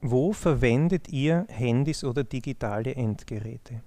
[0.00, 3.82] Wo verwendet ihr Handys oder digitale Endgeräte?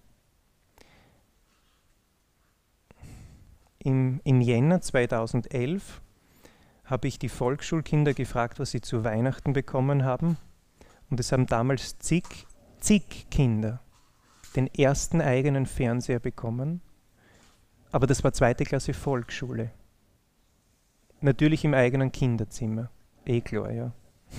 [3.79, 6.01] Im, Im Jänner 2011
[6.85, 10.37] habe ich die Volksschulkinder gefragt, was sie zu Weihnachten bekommen haben.
[11.09, 12.23] Und es haben damals zig,
[12.79, 13.81] zig Kinder
[14.55, 16.81] den ersten eigenen Fernseher bekommen.
[17.91, 19.71] Aber das war zweite Klasse Volksschule.
[21.21, 22.89] Natürlich im eigenen Kinderzimmer.
[23.25, 23.91] Eh klar, ja.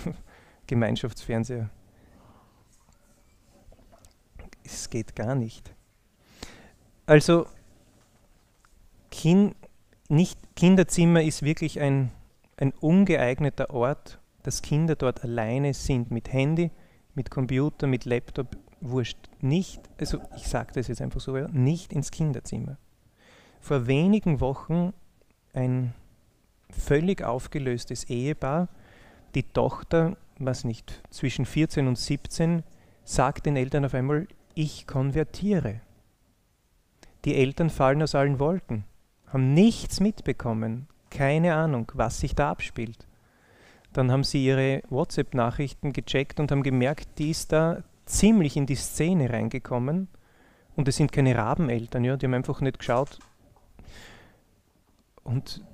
[0.67, 1.71] Gemeinschaftsfernseher.
[4.65, 5.75] Es geht gar nicht.
[7.07, 7.47] Also,
[9.11, 9.55] kind,
[10.09, 12.11] nicht, Kinderzimmer ist wirklich ein,
[12.57, 16.71] ein ungeeigneter Ort, dass Kinder dort alleine sind mit Handy,
[17.15, 19.19] mit Computer, mit Laptop, wurscht.
[19.41, 22.79] Nicht, also ich sage das jetzt einfach so, nicht ins Kinderzimmer.
[23.61, 24.93] Vor wenigen Wochen
[25.53, 25.95] ein
[26.71, 28.69] völlig aufgelöstes Ehepaar,
[29.35, 32.63] die Tochter, was nicht, zwischen 14 und 17,
[33.05, 35.81] sagt den Eltern auf einmal, ich konvertiere.
[37.25, 38.85] Die Eltern fallen aus allen Wolken,
[39.27, 43.07] haben nichts mitbekommen, keine Ahnung, was sich da abspielt.
[43.95, 48.75] Dann haben sie ihre WhatsApp-Nachrichten gecheckt und haben gemerkt, die ist da ziemlich in die
[48.75, 50.09] Szene reingekommen.
[50.77, 53.19] Und es sind keine Rabeneltern, ja, die haben einfach nicht geschaut.
[55.25, 55.65] Und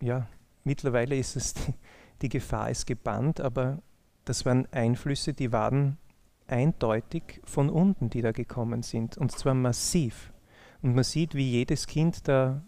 [0.00, 0.26] ja,
[0.64, 1.74] mittlerweile ist es, die,
[2.22, 3.82] die Gefahr ist gebannt, aber
[4.24, 5.98] das waren Einflüsse, die waren
[6.46, 10.32] eindeutig von unten, die da gekommen sind, und zwar massiv.
[10.80, 12.62] Und man sieht, wie jedes Kind da,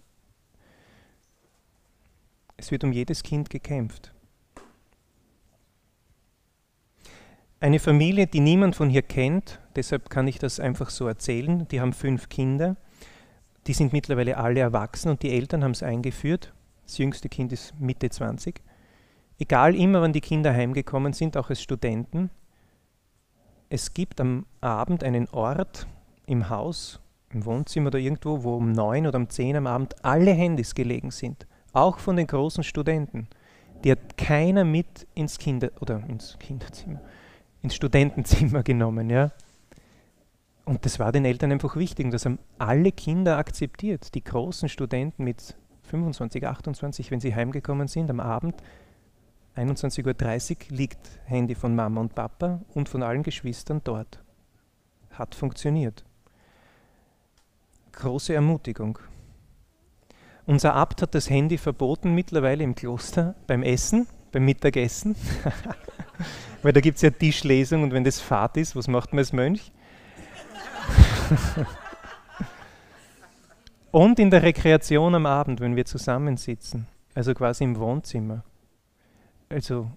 [2.59, 4.13] es wird um jedes Kind gekämpft.
[7.61, 11.81] Eine Familie, die niemand von hier kennt, deshalb kann ich das einfach so erzählen, die
[11.81, 12.77] haben fünf Kinder,
[13.67, 16.53] die sind mittlerweile alle erwachsen und die Eltern haben es eingeführt.
[16.85, 18.61] Das jüngste Kind ist Mitte 20.
[19.39, 22.31] Egal immer, wann die Kinder heimgekommen sind, auch als Studenten,
[23.71, 25.87] es gibt am Abend einen Ort
[26.27, 30.33] im Haus, im Wohnzimmer oder irgendwo, wo um neun oder um zehn am Abend alle
[30.33, 33.29] Handys gelegen sind, auch von den großen Studenten.
[33.85, 37.01] Die hat keiner mit ins Kinder oder ins Kinderzimmer,
[37.63, 39.31] ins Studentenzimmer genommen, ja.
[40.65, 42.05] Und das war den Eltern einfach wichtig.
[42.05, 44.15] Und das haben alle Kinder akzeptiert.
[44.15, 48.63] Die großen Studenten mit 25, 28, wenn sie heimgekommen sind am Abend,
[49.57, 54.23] 21.30 Uhr liegt Handy von Mama und Papa und von allen Geschwistern dort.
[55.11, 56.05] Hat funktioniert.
[57.93, 58.99] Große Ermutigung.
[60.49, 65.15] Unser Abt hat das Handy verboten mittlerweile im Kloster beim Essen, beim Mittagessen.
[66.63, 69.33] Weil da gibt es ja Tischlesung und wenn das Fahrt ist, was macht man als
[69.33, 69.71] Mönch?
[73.93, 78.43] und in der Rekreation am Abend, wenn wir zusammensitzen, also quasi im Wohnzimmer
[79.49, 79.91] also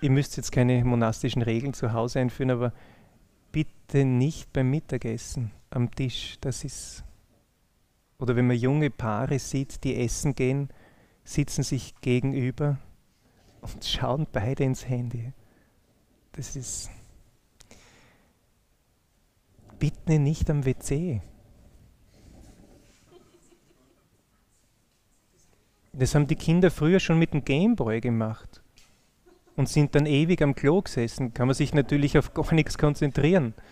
[0.00, 2.72] ihr müsst jetzt keine monastischen Regeln zu Hause einführen, aber
[3.50, 6.36] bitte nicht beim Mittagessen am Tisch.
[6.40, 7.04] Das ist.
[8.22, 10.68] Oder wenn man junge Paare sieht, die essen gehen,
[11.24, 12.78] sitzen sich gegenüber
[13.62, 15.32] und schauen beide ins Handy.
[16.30, 16.88] Das ist.
[19.80, 21.20] Bitte nicht am WC.
[25.92, 28.62] Das haben die Kinder früher schon mit dem Gameboy gemacht
[29.56, 31.34] und sind dann ewig am Klo gesessen.
[31.34, 33.52] Kann man sich natürlich auf gar nichts konzentrieren.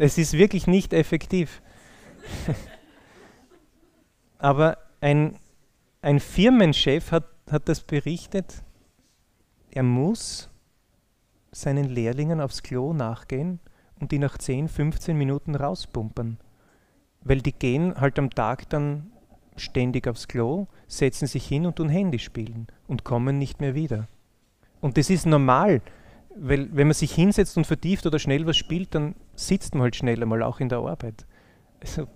[0.00, 1.60] Es ist wirklich nicht effektiv.
[4.38, 5.38] Aber ein,
[6.02, 8.62] ein Firmenchef hat, hat das berichtet.
[9.70, 10.48] Er muss
[11.50, 13.60] seinen Lehrlingen aufs Klo nachgehen
[14.00, 16.38] und die nach 10, 15 Minuten rauspumpern.
[17.22, 19.10] Weil die gehen halt am Tag dann
[19.56, 24.06] ständig aufs Klo, setzen sich hin und tun Handy spielen und kommen nicht mehr wieder.
[24.80, 25.82] Und das ist normal,
[26.36, 29.96] weil wenn man sich hinsetzt und vertieft oder schnell was spielt, dann sitzt man halt
[29.96, 31.26] schnell einmal auch in der Arbeit.
[31.80, 32.06] Also,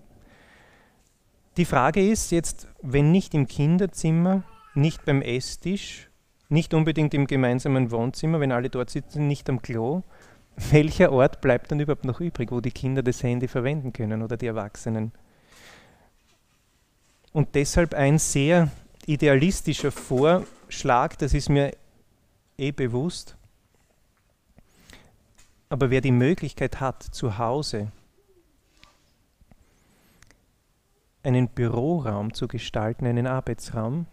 [1.56, 4.42] die Frage ist jetzt, wenn nicht im Kinderzimmer,
[4.74, 6.08] nicht beim Esstisch,
[6.48, 10.02] nicht unbedingt im gemeinsamen Wohnzimmer, wenn alle dort sitzen, nicht am Klo,
[10.70, 14.36] welcher Ort bleibt dann überhaupt noch übrig, wo die Kinder das Handy verwenden können oder
[14.36, 15.12] die Erwachsenen?
[17.32, 18.70] Und deshalb ein sehr
[19.06, 21.72] idealistischer Vorschlag, das ist mir
[22.58, 23.36] eh bewusst.
[25.70, 27.90] Aber wer die Möglichkeit hat, zu Hause
[31.22, 34.06] einen Büroraum zu gestalten, einen Arbeitsraum,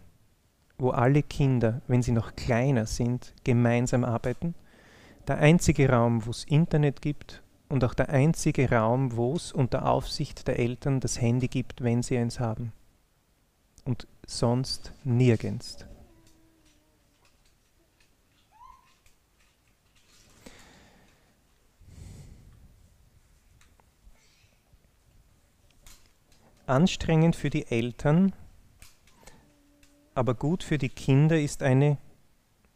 [0.78, 4.54] wo alle Kinder, wenn sie noch kleiner sind, gemeinsam arbeiten,
[5.28, 9.86] der einzige Raum, wo es Internet gibt und auch der einzige Raum, wo es unter
[9.86, 12.72] Aufsicht der Eltern das Handy gibt, wenn sie eins haben
[13.84, 15.86] und sonst nirgends.
[26.70, 28.32] Anstrengend für die Eltern,
[30.14, 31.98] aber gut für die Kinder ist eine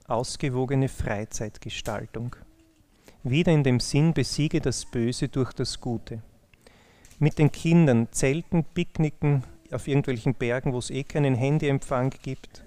[0.09, 2.35] ausgewogene Freizeitgestaltung.
[3.22, 6.22] Wieder in dem Sinn besiege das Böse durch das Gute.
[7.20, 12.64] Mit den Kindern zelten, picknicken, auf irgendwelchen Bergen, wo es eh keinen Handyempfang gibt.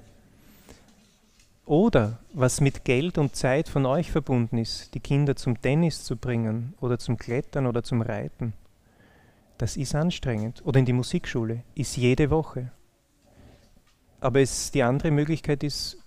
[1.66, 6.16] Oder was mit Geld und Zeit von euch verbunden ist, die Kinder zum Tennis zu
[6.16, 8.54] bringen oder zum Klettern oder zum Reiten.
[9.58, 10.62] Das ist anstrengend.
[10.66, 12.72] Oder in die Musikschule, ist jede Woche.
[14.20, 15.98] Aber es, die andere Möglichkeit ist,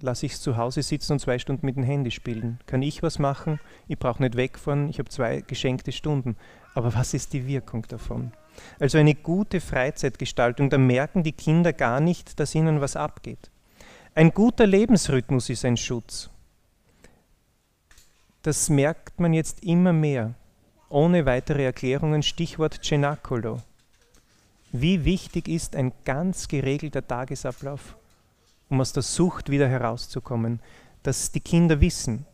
[0.00, 2.58] lasse ich es zu Hause sitzen und zwei Stunden mit dem Handy spielen.
[2.66, 3.60] Kann ich was machen?
[3.88, 6.36] Ich brauche nicht wegfahren, ich habe zwei geschenkte Stunden.
[6.74, 8.32] Aber was ist die Wirkung davon?
[8.78, 13.50] Also eine gute Freizeitgestaltung, da merken die Kinder gar nicht, dass ihnen was abgeht.
[14.14, 16.28] Ein guter Lebensrhythmus ist ein Schutz.
[18.42, 20.34] Das merkt man jetzt immer mehr,
[20.92, 22.22] ohne weitere Erklärungen.
[22.22, 23.60] Stichwort Cenacolo.
[24.70, 27.96] Wie wichtig ist ein ganz geregelter Tagesablauf?
[28.72, 30.60] um aus der Sucht wieder herauszukommen,
[31.02, 32.24] dass die Kinder wissen,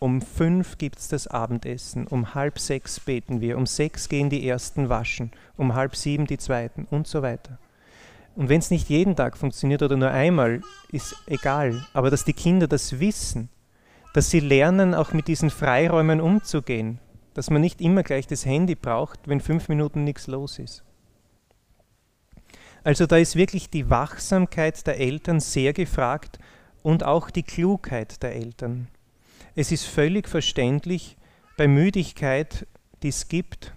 [0.00, 4.46] um fünf gibt es das Abendessen, um halb sechs beten wir, um sechs gehen die
[4.46, 7.58] ersten waschen, um halb sieben die zweiten und so weiter.
[8.34, 12.32] Und wenn es nicht jeden Tag funktioniert oder nur einmal, ist egal, aber dass die
[12.32, 13.48] Kinder das wissen,
[14.14, 16.98] dass sie lernen, auch mit diesen Freiräumen umzugehen,
[17.38, 20.82] dass man nicht immer gleich das Handy braucht, wenn fünf Minuten nichts los ist.
[22.82, 26.40] Also da ist wirklich die Wachsamkeit der Eltern sehr gefragt
[26.82, 28.88] und auch die Klugheit der Eltern.
[29.54, 31.16] Es ist völlig verständlich,
[31.56, 32.66] bei Müdigkeit,
[33.04, 33.72] die es gibt,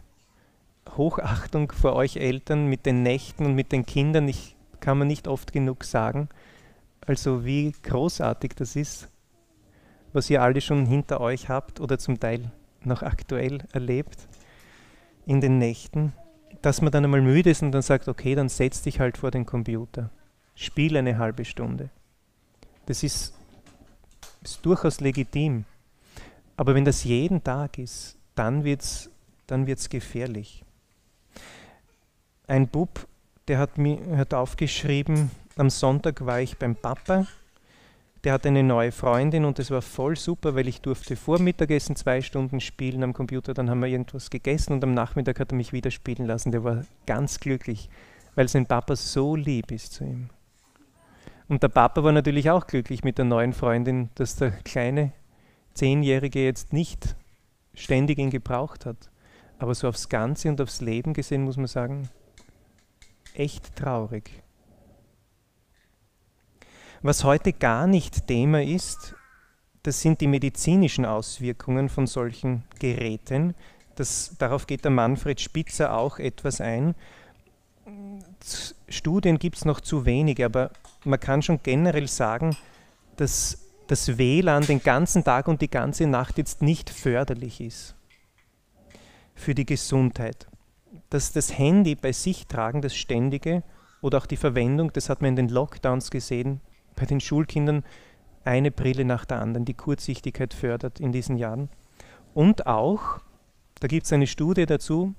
[0.97, 5.27] Hochachtung vor euch Eltern mit den Nächten und mit den Kindern, ich, kann man nicht
[5.27, 6.29] oft genug sagen.
[7.05, 9.07] Also wie großartig das ist,
[10.13, 12.51] was ihr alle schon hinter euch habt oder zum Teil
[12.85, 14.27] noch aktuell erlebt
[15.25, 16.13] in den Nächten
[16.61, 19.31] dass man dann einmal müde ist und dann sagt, okay, dann setz dich halt vor
[19.31, 20.09] den Computer.
[20.55, 21.89] Spiel eine halbe Stunde.
[22.85, 23.33] Das ist,
[24.43, 25.65] ist durchaus legitim.
[26.57, 29.09] Aber wenn das jeden Tag ist, dann wird es
[29.47, 30.63] dann wird's gefährlich.
[32.47, 33.07] Ein Bub,
[33.47, 37.27] der hat, mir, hat aufgeschrieben, am Sonntag war ich beim Papa
[38.23, 41.95] der hat eine neue Freundin und es war voll super, weil ich durfte vor Mittagessen
[41.95, 45.55] zwei Stunden spielen am Computer, dann haben wir irgendwas gegessen und am Nachmittag hat er
[45.55, 46.51] mich wieder spielen lassen.
[46.51, 47.89] Der war ganz glücklich,
[48.35, 50.29] weil sein Papa so lieb ist zu ihm.
[51.47, 55.11] Und der Papa war natürlich auch glücklich mit der neuen Freundin, dass der kleine
[55.73, 57.15] Zehnjährige jetzt nicht
[57.73, 59.09] ständig ihn gebraucht hat.
[59.57, 62.09] Aber so aufs Ganze und aufs Leben gesehen muss man sagen,
[63.33, 64.40] echt traurig.
[67.03, 69.15] Was heute gar nicht Thema ist,
[69.81, 73.55] das sind die medizinischen Auswirkungen von solchen Geräten.
[73.95, 76.93] Das, darauf geht der Manfred Spitzer auch etwas ein.
[78.87, 80.69] Studien gibt es noch zu wenige, aber
[81.03, 82.55] man kann schon generell sagen,
[83.15, 87.95] dass das WLAN den ganzen Tag und die ganze Nacht jetzt nicht förderlich ist
[89.33, 90.47] für die Gesundheit.
[91.09, 93.63] Dass das Handy bei sich tragen, das ständige
[94.01, 96.61] oder auch die Verwendung, das hat man in den Lockdowns gesehen,
[97.01, 97.83] bei den Schulkindern
[98.45, 101.69] eine Brille nach der anderen, die Kurzsichtigkeit fördert in diesen Jahren.
[102.33, 103.19] Und auch,
[103.79, 105.15] da gibt es eine Studie dazu,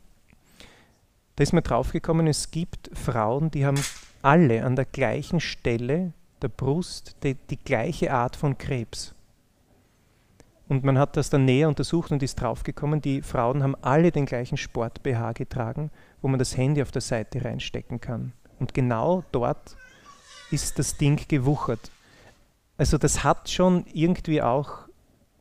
[1.36, 3.82] da ist man draufgekommen, es gibt Frauen, die haben
[4.22, 9.14] alle an der gleichen Stelle der Brust die, die gleiche Art von Krebs.
[10.68, 14.26] Und man hat das dann näher untersucht und ist draufgekommen, die Frauen haben alle den
[14.26, 15.90] gleichen Sport-BH getragen,
[16.20, 18.32] wo man das Handy auf der Seite reinstecken kann.
[18.60, 19.76] Und genau dort
[20.52, 21.90] ist das Ding gewuchert.
[22.76, 24.88] Also das hat schon irgendwie auch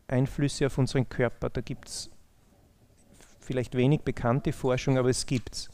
[0.08, 1.50] Einflüsse auf unseren Körper.
[1.50, 2.10] Da gibt es
[3.39, 5.69] vielleicht wenig bekannte Forschung, aber es gibt es.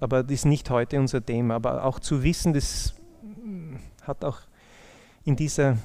[0.00, 1.54] Aber das ist nicht heute unser Thema.
[1.54, 2.94] Aber auch zu wissen, das
[4.02, 4.40] hat auch
[5.24, 5.78] in dieser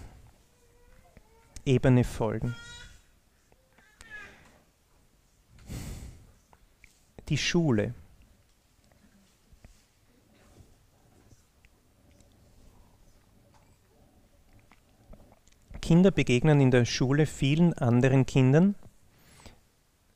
[1.65, 2.55] Ebene Folgen.
[7.29, 7.93] Die Schule.
[15.91, 18.75] Kinder begegnen in der Schule vielen anderen Kindern,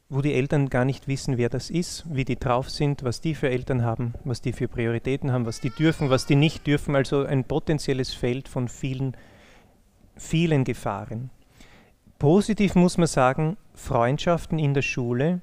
[0.08, 3.36] wo die Eltern gar nicht wissen, wer das ist, wie die drauf sind, was die
[3.36, 6.96] für Eltern haben, was die für Prioritäten haben, was die dürfen, was die nicht dürfen.
[6.96, 9.18] Also ein potenzielles Feld von vielen,
[10.16, 11.30] vielen Gefahren.
[12.20, 15.42] Positiv muss man sagen, Freundschaften in der Schule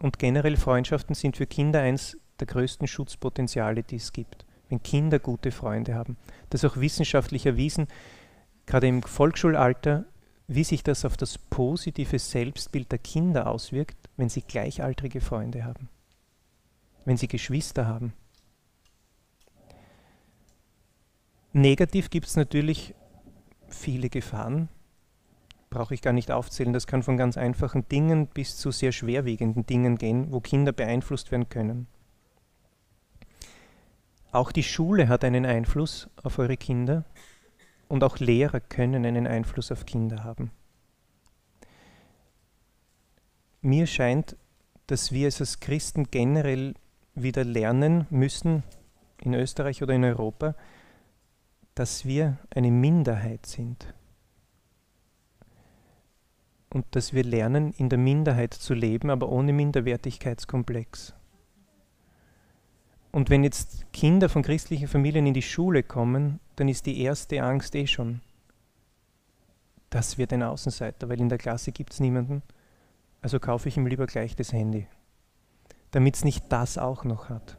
[0.00, 4.46] und generell Freundschaften sind für Kinder eins der größten Schutzpotenziale, die es gibt.
[4.68, 6.16] Wenn Kinder gute Freunde haben.
[6.50, 7.88] Das ist auch wissenschaftlich erwiesen
[8.68, 10.04] gerade im Volksschulalter,
[10.46, 15.88] wie sich das auf das positive Selbstbild der Kinder auswirkt, wenn sie gleichaltrige Freunde haben,
[17.04, 18.12] wenn sie Geschwister haben.
[21.52, 22.94] Negativ gibt es natürlich
[23.68, 24.68] viele Gefahren,
[25.70, 26.72] brauche ich gar nicht aufzählen.
[26.72, 31.30] Das kann von ganz einfachen Dingen bis zu sehr schwerwiegenden Dingen gehen, wo Kinder beeinflusst
[31.32, 31.86] werden können.
[34.30, 37.06] auch die Schule hat einen Einfluss auf eure Kinder
[37.88, 40.50] und auch Lehrer können einen Einfluss auf Kinder haben.
[43.60, 44.36] Mir scheint,
[44.86, 46.74] dass wir es als Christen generell
[47.14, 48.62] wieder lernen müssen,
[49.20, 50.54] in Österreich oder in Europa,
[51.74, 53.94] dass wir eine Minderheit sind.
[56.70, 61.14] Und dass wir lernen, in der Minderheit zu leben, aber ohne Minderwertigkeitskomplex.
[63.10, 67.42] Und wenn jetzt Kinder von christlichen Familien in die Schule kommen, dann ist die erste
[67.42, 68.20] Angst eh schon,
[69.90, 72.42] das wird ein Außenseiter, weil in der Klasse gibt es niemanden.
[73.22, 74.86] Also kaufe ich ihm lieber gleich das Handy,
[75.92, 77.56] damit es nicht das auch noch hat.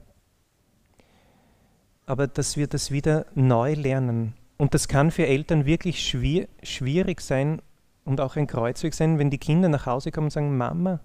[2.05, 4.33] Aber dass wir das wieder neu lernen.
[4.57, 7.61] Und das kann für Eltern wirklich schwier schwierig sein
[8.03, 10.99] und auch ein Kreuzweg sein, wenn die Kinder nach Hause kommen und sagen, Mama,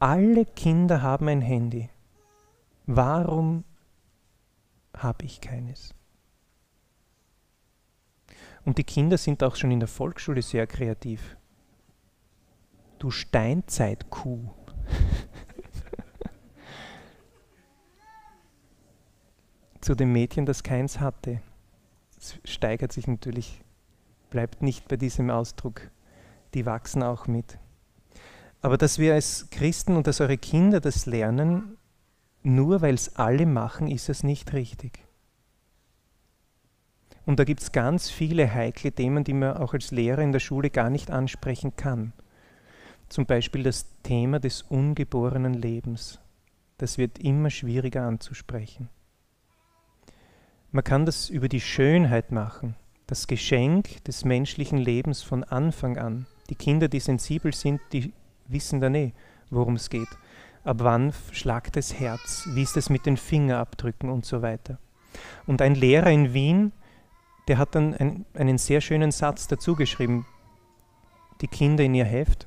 [0.00, 1.90] alle Kinder haben ein Handy.
[2.86, 3.64] Warum
[4.96, 5.94] habe ich keines?
[8.68, 11.38] Und die Kinder sind auch schon in der Volksschule sehr kreativ.
[12.98, 14.40] Du Steinzeitkuh.
[19.80, 21.40] Zu dem Mädchen, das keins hatte.
[22.18, 23.64] Es steigert sich natürlich,
[24.28, 25.90] bleibt nicht bei diesem Ausdruck.
[26.52, 27.58] Die wachsen auch mit.
[28.60, 31.78] Aber dass wir als Christen und dass eure Kinder das lernen,
[32.42, 35.07] nur weil es alle machen, ist es nicht richtig.
[37.28, 40.40] Und da gibt es ganz viele heikle Themen, die man auch als Lehrer in der
[40.40, 42.14] Schule gar nicht ansprechen kann.
[43.10, 46.20] Zum Beispiel das Thema des ungeborenen Lebens.
[46.78, 48.88] Das wird immer schwieriger anzusprechen.
[50.70, 52.76] Man kann das über die Schönheit machen,
[53.06, 56.26] das Geschenk des menschlichen Lebens von Anfang an.
[56.48, 58.14] Die Kinder, die sensibel sind, die
[58.46, 59.12] wissen dann eh,
[59.50, 60.08] worum es geht
[60.64, 64.78] ab wann schlagt das Herz, wie ist es mit den Fingerabdrücken und so weiter.
[65.46, 66.72] Und ein Lehrer in Wien,
[67.48, 70.26] der hat dann ein, einen sehr schönen Satz dazu geschrieben,
[71.40, 72.46] die Kinder in ihr Heft,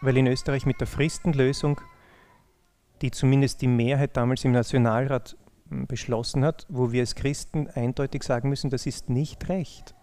[0.00, 1.80] weil in Österreich mit der Fristenlösung,
[3.00, 5.36] die zumindest die Mehrheit damals im Nationalrat
[5.70, 9.94] hm, beschlossen hat, wo wir als Christen eindeutig sagen müssen, das ist nicht recht.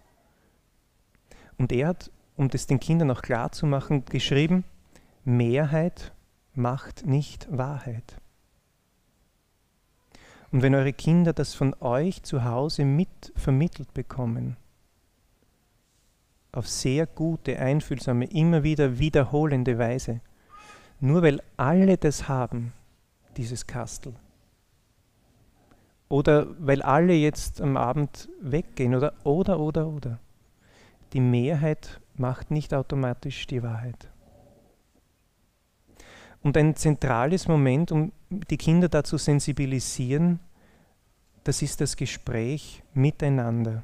[1.58, 4.64] Und er hat, um das den Kindern auch klar zu machen, geschrieben,
[5.24, 6.12] Mehrheit
[6.54, 8.16] macht nicht Wahrheit.
[10.52, 14.56] Und wenn eure Kinder das von euch zu Hause mit vermittelt bekommen,
[16.52, 20.20] auf sehr gute, einfühlsame, immer wieder wiederholende Weise,
[21.00, 22.72] nur weil alle das haben,
[23.36, 24.14] dieses Kastel,
[26.08, 30.18] oder weil alle jetzt am Abend weggehen, oder, oder, oder, oder,
[31.12, 34.08] die Mehrheit macht nicht automatisch die Wahrheit.
[36.46, 40.38] Und ein zentrales Moment, um die Kinder dazu sensibilisieren,
[41.42, 43.82] das ist das Gespräch miteinander.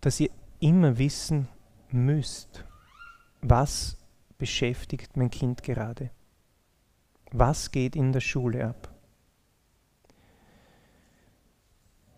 [0.00, 0.30] Dass ihr
[0.60, 1.48] immer wissen
[1.90, 2.64] müsst,
[3.42, 3.98] was
[4.38, 6.10] beschäftigt mein Kind gerade?
[7.32, 8.94] Was geht in der Schule ab?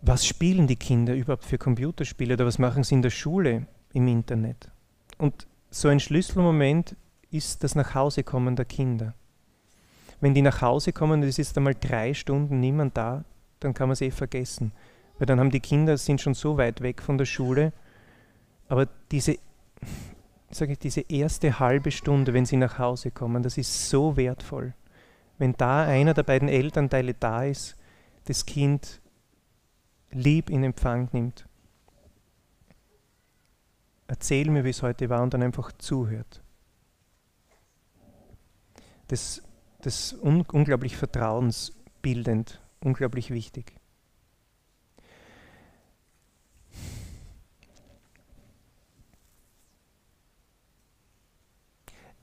[0.03, 4.07] Was spielen die Kinder überhaupt für Computerspiele oder was machen sie in der Schule im
[4.07, 4.69] Internet?
[5.17, 6.95] Und so ein Schlüsselmoment
[7.33, 9.15] ist das Nachhausekommen der Kinder.
[10.21, 13.25] Wenn die nach Hause kommen und es ist einmal drei Stunden niemand da,
[13.59, 14.71] dann kann man es eh vergessen.
[15.17, 17.73] Weil dann haben die Kinder, sind schon so weit weg von der Schule.
[18.69, 19.37] Aber diese,
[20.51, 24.73] sage ich, diese erste halbe Stunde, wenn sie nach Hause kommen, das ist so wertvoll.
[25.37, 27.75] Wenn da einer der beiden Elternteile da ist,
[28.25, 29.01] das Kind
[30.11, 31.47] lieb in Empfang nimmt.
[34.07, 36.42] Erzähl mir, wie es heute war und dann einfach zuhört
[39.13, 39.43] das,
[39.81, 43.79] das un unglaublich vertrauensbildend, unglaublich wichtig.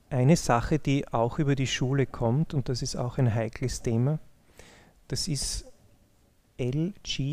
[0.08, 4.18] Eine Sache, die auch über die Schule kommt, und das ist auch ein heikles Thema,
[5.06, 5.66] das ist
[6.58, 7.30] LGBTQ,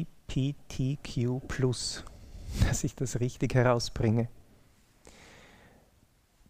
[2.68, 4.30] dass ich das richtig herausbringe.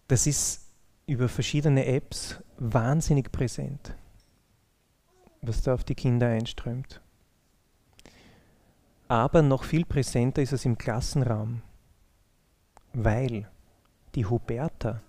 [0.10, 0.66] Das ist
[1.08, 3.95] über verschiedene Apps wahnsinnig präsent,
[5.41, 7.01] was da auf die Kinder einströmt.
[9.08, 11.62] Aber noch viel präsenter ist es im Klassenraum,
[12.93, 13.49] weil
[14.16, 15.01] die Huberta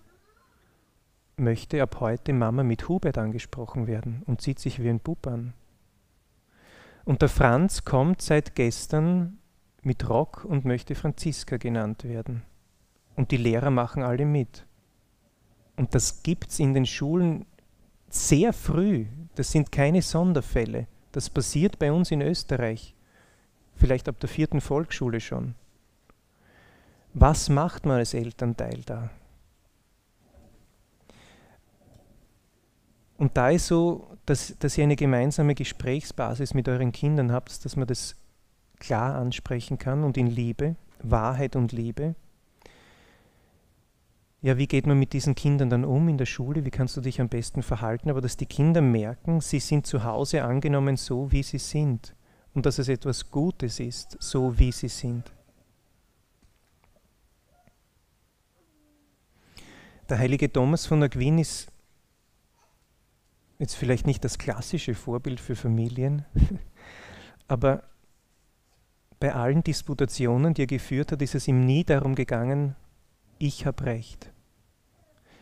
[1.36, 5.52] möchte ab heute Mama mit Hubert angesprochen werden und zieht sich wie ein Bub an.
[7.04, 9.38] Und der Franz kommt seit gestern
[9.82, 12.42] mit Rock und möchte Franziska genannt werden.
[13.16, 14.67] Und die Lehrer machen alle mit.
[15.78, 17.46] Und das gibt es in den Schulen
[18.10, 19.06] sehr früh,
[19.36, 22.96] das sind keine Sonderfälle, das passiert bei uns in Österreich,
[23.76, 25.54] vielleicht ab der vierten Volksschule schon.
[27.14, 29.10] Was macht man als Elternteil da?
[33.16, 37.76] Und da ist so, dass, dass ihr eine gemeinsame Gesprächsbasis mit euren Kindern habt, dass
[37.76, 38.16] man das
[38.80, 42.16] klar ansprechen kann und in Liebe, Wahrheit und Liebe.
[44.40, 46.64] Ja, wie geht man mit diesen Kindern dann um in der Schule?
[46.64, 48.08] Wie kannst du dich am besten verhalten?
[48.08, 52.14] Aber dass die Kinder merken, sie sind zu Hause angenommen so, wie sie sind.
[52.54, 55.32] Und dass es etwas Gutes ist, so wie sie sind.
[60.08, 61.70] Der heilige Thomas von Aquin ist
[63.58, 66.24] jetzt vielleicht nicht das klassische Vorbild für Familien,
[67.48, 67.82] aber
[69.20, 72.74] bei allen Disputationen, die er geführt hat, ist es ihm nie darum gegangen,
[73.38, 74.32] ich habe recht,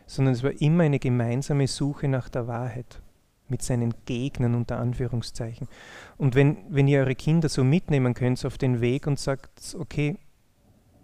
[0.07, 3.01] sondern es war immer eine gemeinsame Suche nach der Wahrheit
[3.49, 5.69] mit seinen Gegnern unter Anführungszeichen.
[6.17, 10.19] Und wenn, wenn ihr eure Kinder so mitnehmen könnt auf den Weg und sagt, okay,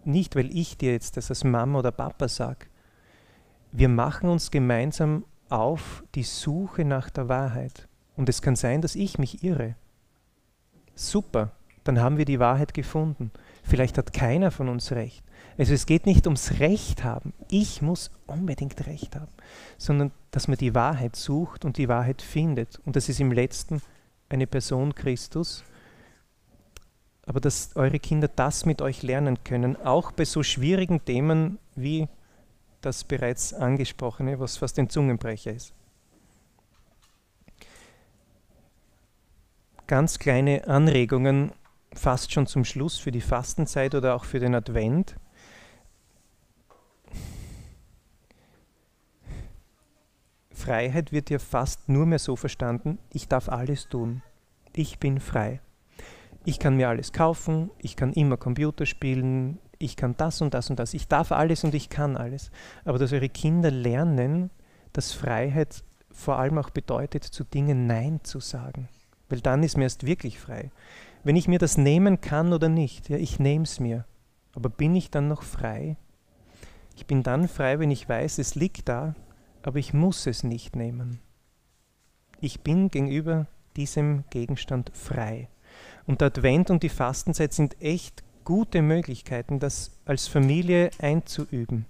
[0.05, 2.67] nicht weil ich dir jetzt das als Mama oder Papa sage,
[3.71, 7.89] wir machen uns gemeinsam auf die Suche nach der Wahrheit.
[8.17, 9.77] Und es kann sein, dass ich mich irre.
[10.95, 11.53] Super,
[11.85, 13.31] dann haben wir die Wahrheit gefunden.
[13.63, 15.25] Vielleicht hat keiner von uns recht.
[15.63, 17.33] Also es geht nicht ums Recht haben.
[17.49, 19.31] Ich muss unbedingt Recht haben,
[19.79, 22.81] sondern dass man die Wahrheit sucht und die Wahrheit findet.
[22.85, 23.81] Und das ist im letzten
[24.29, 25.63] eine Person Christus.
[27.27, 32.09] Aber dass eure Kinder das mit euch lernen können, auch bei so schwierigen Themen wie
[32.81, 35.73] das bereits angesprochene, was fast ein Zungenbrecher ist.
[39.87, 41.53] Ganz kleine Anregungen,
[41.95, 45.15] fast schon zum Schluss für die Fastenzeit oder auch für den Advent.
[50.63, 54.23] Freiheit wird ja fast nur mehr so verstanden, ich darf alles tun.
[54.75, 55.61] Ich bin frei.
[56.45, 60.71] Ich kann mir alles kaufen, ich kann immer Computer spielen, ich kann das und das
[60.71, 62.53] und das, ich darf alles und ich kann alles.
[62.85, 64.51] Aber dass eure Kinder lernen,
[64.93, 65.83] dass Freiheit
[66.13, 68.89] vor allem auch bedeutet, zu Dingen Nein zu sagen.
[69.29, 70.71] Weil dann ist mir erst wirklich frei.
[71.25, 74.05] Wenn ich mir das nehmen kann oder nicht, ja, ich nehme es mir.
[74.55, 75.97] Aber bin ich dann noch frei?
[76.95, 79.15] Ich bin dann frei, wenn ich weiß, es liegt da,
[79.63, 81.21] aber ich muss es nicht nehmen.
[82.41, 83.47] Ich bin gegenüber
[83.77, 85.49] diesem Gegenstand frei.
[86.07, 91.87] Und der Advent und die Fastenzeit sind echt gute Möglichkeiten, das als Familie einzuüben.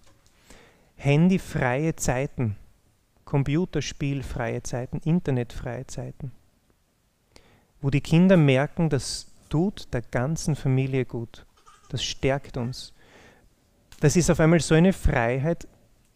[0.97, 2.57] Handyfreie Zeiten,
[3.25, 6.33] Computerspielfreie Zeiten, Internetfreie Zeiten,
[7.81, 11.45] wo die Kinder merken, das tut der ganzen Familie gut,
[11.89, 12.93] das stärkt uns.
[14.01, 15.69] Das ist auf einmal so eine Freiheit.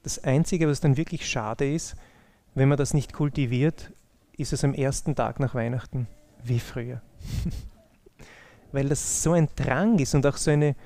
[0.06, 1.96] Das Einzige, was dann wirklich schade ist,
[2.54, 3.90] wenn man das nicht kultiviert,
[4.36, 6.06] ist es am ersten Tag nach Weihnachten
[6.44, 7.02] wie früher.
[8.72, 10.76] weil das so ein Drang ist und auch so eine,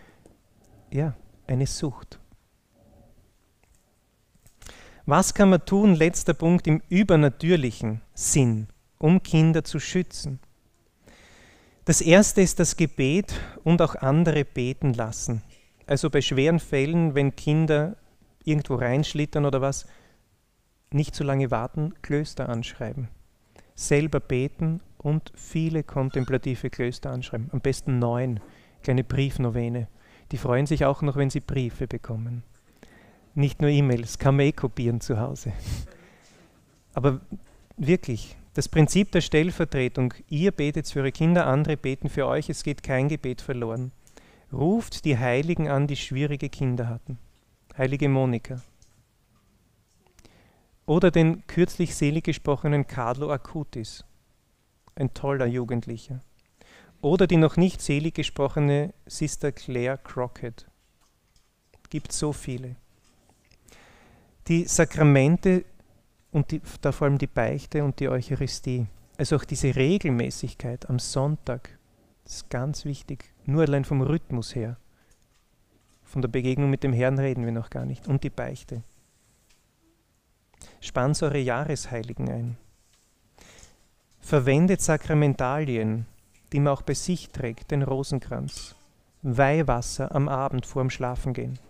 [0.91, 1.12] ja,
[1.47, 2.18] eine Sucht.
[5.05, 10.41] Was kann man tun, letzter Punkt, im übernatürlichen Sinn, um Kinder zu schützen?
[11.85, 15.43] Das erste ist das Gebet und auch andere beten lassen.
[15.87, 17.99] Also bei schweren Fällen, wenn Kinder
[18.45, 19.86] irgendwo reinschlittern oder was,
[20.93, 23.09] nicht so lange warten, Klöster anschreiben.
[23.74, 27.49] Selber beten und viele kontemplative Klöster anschreiben.
[27.53, 28.41] Am besten neun,
[28.82, 29.88] kleine Briefnovene.
[30.32, 32.43] Die freuen sich auch noch, wenn sie Briefe bekommen.
[33.34, 35.53] Nicht nur E-Mails, kann man eh kopieren zu Hause.
[36.95, 37.20] Aber
[37.76, 42.64] wirklich, das Prinzip der Stellvertretung, ihr betet für eure Kinder, andere beten für euch, es
[42.64, 43.93] geht kein Gebet verloren.
[44.53, 47.18] Ruft die Heiligen an, die schwierige Kinder hatten.
[47.81, 48.61] Heilige Monika.
[50.85, 54.05] Oder den kürzlich selig gesprochenen Carlo Acutis
[54.97, 56.20] ein toller Jugendlicher.
[57.01, 60.66] Oder die noch nicht selig gesprochene Sister Claire Crockett.
[61.89, 62.76] Gibt so viele.
[64.47, 65.64] Die Sakramente
[66.33, 68.89] und die, da vor allem die Beichte und die Eucharistie.
[69.16, 71.78] Also auch diese Regelmäßigkeit am Sonntag,
[72.24, 73.33] das ist ganz wichtig.
[73.47, 74.76] Nur allein vom Rhythmus her.
[76.11, 78.09] Von der Begegnung mit dem Herrn reden wir noch gar nicht.
[78.09, 78.83] Und die Beichte.
[80.81, 82.57] Spannt eure Jahresheiligen ein.
[84.19, 86.07] Verwendet Sakramentalien,
[86.53, 88.75] die man auch bei sich trägt, den Rosenkranz,
[89.23, 91.61] Weihwasser am Abend vorm Schlafengehen,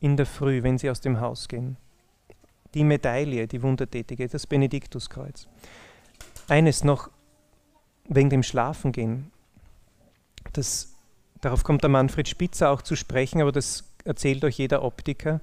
[0.00, 1.76] in der Früh, wenn sie aus dem Haus gehen,
[2.72, 5.46] die Medaille, die Wundertätige, das Benediktuskreuz.
[6.48, 7.10] Eines noch
[8.08, 9.30] wegen dem Schlafengehen,
[10.54, 10.91] das,
[11.42, 15.42] darauf kommt der Manfred Spitzer auch zu sprechen, aber das erzählt euch jeder Optiker,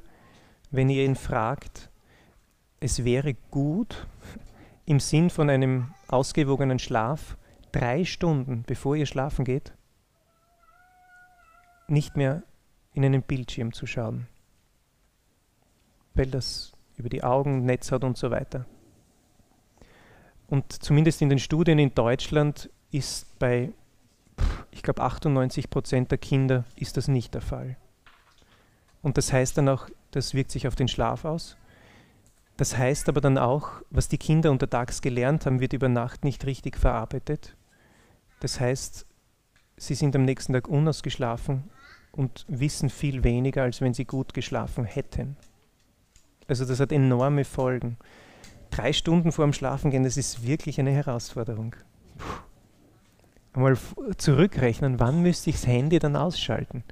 [0.71, 1.89] wenn ihr ihn fragt,
[2.79, 4.07] es wäre gut,
[4.85, 7.37] im Sinn von einem ausgewogenen Schlaf
[7.71, 9.73] drei Stunden, bevor ihr schlafen geht,
[11.87, 12.41] nicht mehr
[12.93, 14.27] in einen Bildschirm zu schauen,
[16.15, 18.65] weil das über die Augen Netz hat und so weiter.
[20.47, 23.71] Und zumindest in den Studien in Deutschland ist bei,
[24.79, 27.75] ich glaube, 98 Prozent der Kinder ist das nicht der Fall.
[29.01, 31.57] Und das heißt dann auch, das wirkt sich auf den Schlaf aus.
[32.55, 36.45] Das heißt aber dann auch, was die Kinder untertags gelernt haben, wird über Nacht nicht
[36.45, 37.57] richtig verarbeitet.
[38.39, 39.05] Das heißt,
[39.75, 41.69] sie sind am nächsten Tag unausgeschlafen
[42.13, 45.35] und wissen viel weniger, als wenn sie gut geschlafen hätten.
[46.47, 47.97] Also das hat enorme Folgen.
[48.69, 51.75] Drei Stunden vor dem Schlafengehen, das ist wirklich eine Herausforderung.
[52.17, 52.48] Puh.
[53.53, 53.77] Mal
[54.17, 56.83] zurückrechnen, wann müsste ich das Handy dann ausschalten?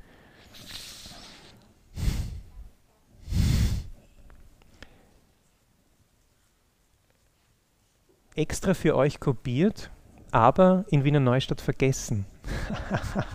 [8.35, 9.89] Extra für euch kopiert,
[10.31, 12.25] aber in Wiener Neustadt vergessen.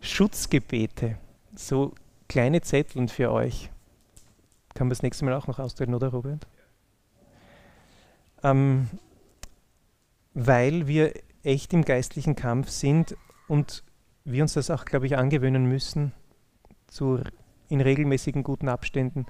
[0.00, 1.18] Schutzgebete,
[1.54, 1.94] so
[2.28, 3.70] kleine Zetteln für euch.
[4.74, 6.46] Kann man das nächste Mal auch noch ausdrücken, oder Robert?
[8.42, 8.88] Ähm,
[10.34, 11.12] weil wir
[11.42, 13.16] echt im geistlichen Kampf sind
[13.48, 13.84] und
[14.24, 16.12] wir uns das auch, glaube ich, angewöhnen müssen,
[16.86, 17.20] zu,
[17.68, 19.26] in regelmäßigen guten Abständen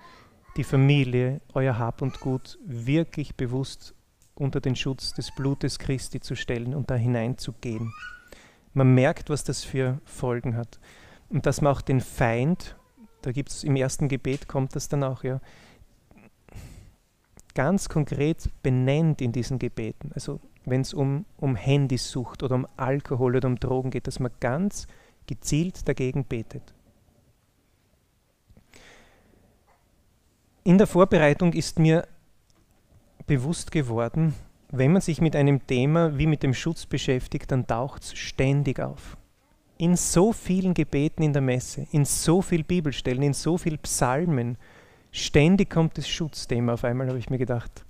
[0.57, 3.95] die Familie, euer Hab und Gut wirklich bewusst
[4.35, 7.93] unter den Schutz des Blutes Christi zu stellen und da hineinzugehen.
[8.73, 10.79] Man merkt, was das für Folgen hat.
[11.29, 12.77] Und dass man auch den Feind
[13.25, 15.41] da gibt es im ersten Gebet kommt das dann auch, ja,
[17.55, 20.11] ganz konkret benennt in diesen Gebeten.
[20.15, 24.33] Also wenn es um, um Handysucht oder um Alkohol oder um Drogen geht, dass man
[24.41, 24.87] ganz
[25.27, 26.75] gezielt dagegen betet.
[30.65, 32.07] In der Vorbereitung ist mir
[33.27, 34.35] bewusst geworden,
[34.71, 38.81] wenn man sich mit einem Thema wie mit dem Schutz beschäftigt, dann taucht es ständig
[38.81, 39.17] auf
[39.79, 44.57] in so vielen Gebeten in der Messe, in so vielen Bibelstellen, in so vielen Psalmen,
[45.11, 47.85] ständig kommt das Schutzthema auf einmal, habe ich mir gedacht.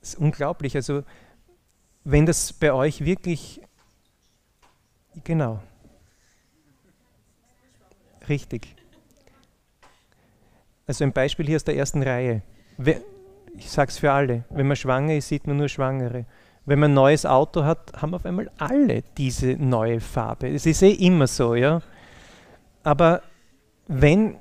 [0.00, 0.76] Das ist unglaublich.
[0.76, 1.02] Also,
[2.06, 3.60] wenn das bei euch wirklich,
[5.24, 5.60] genau,
[8.28, 8.74] richtig.
[10.86, 12.42] Also ein Beispiel hier aus der ersten Reihe.
[13.56, 16.26] Ich sage es für alle, wenn man schwanger ist, sieht man nur Schwangere
[16.66, 20.48] wenn man ein neues Auto hat, haben auf einmal alle diese neue Farbe.
[20.48, 21.80] Es ist eh immer so, ja.
[22.82, 23.22] Aber
[23.86, 24.36] wenn,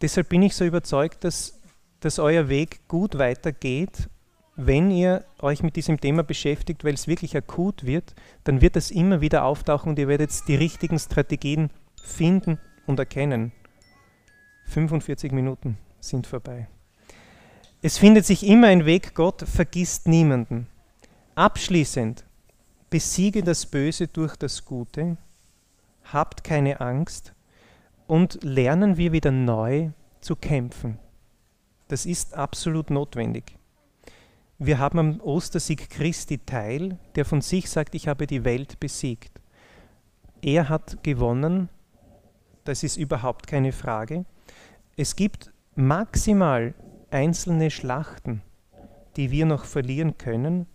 [0.00, 1.60] deshalb bin ich so überzeugt, dass,
[2.00, 4.08] dass euer Weg gut weitergeht,
[4.56, 8.90] wenn ihr euch mit diesem Thema beschäftigt, weil es wirklich akut wird, dann wird es
[8.90, 11.70] immer wieder auftauchen und ihr werdet die richtigen Strategien
[12.02, 13.52] finden und erkennen.
[14.66, 16.68] 45 Minuten sind vorbei.
[17.80, 20.68] Es findet sich immer ein Weg, Gott vergisst niemanden.
[21.34, 22.24] Abschließend,
[22.90, 25.16] besiege das Böse durch das Gute,
[26.04, 27.32] habt keine Angst
[28.06, 29.90] und lernen wir wieder neu
[30.20, 30.98] zu kämpfen.
[31.88, 33.56] Das ist absolut notwendig.
[34.64, 39.40] Wir haben am Ostersieg Christi teil, der von sich sagt, ich habe die Welt besiegt.
[40.40, 41.68] Er hat gewonnen,
[42.62, 44.24] das ist überhaupt keine Frage.
[44.96, 46.74] Es gibt maximal
[47.10, 48.40] einzelne Schlachten,
[49.16, 50.66] die wir noch verlieren können,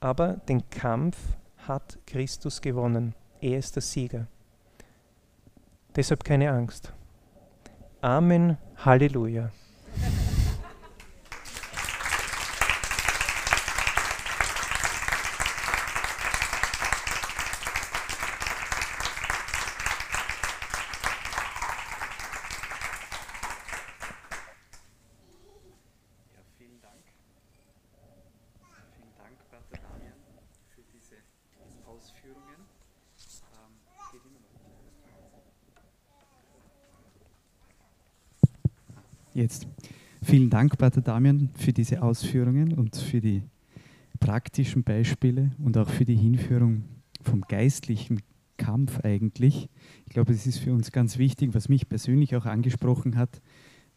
[0.00, 1.16] aber den Kampf
[1.58, 3.14] hat Christus gewonnen.
[3.40, 4.26] Er ist der Sieger.
[5.94, 6.92] Deshalb keine Angst.
[8.00, 8.58] Amen.
[8.78, 9.52] Halleluja.
[39.38, 39.68] Jetzt.
[40.20, 43.44] Vielen Dank, Pater Damian, für diese Ausführungen und für die
[44.18, 46.82] praktischen Beispiele und auch für die Hinführung
[47.22, 48.20] vom geistlichen
[48.56, 49.68] Kampf eigentlich.
[50.06, 53.40] Ich glaube, es ist für uns ganz wichtig, was mich persönlich auch angesprochen hat,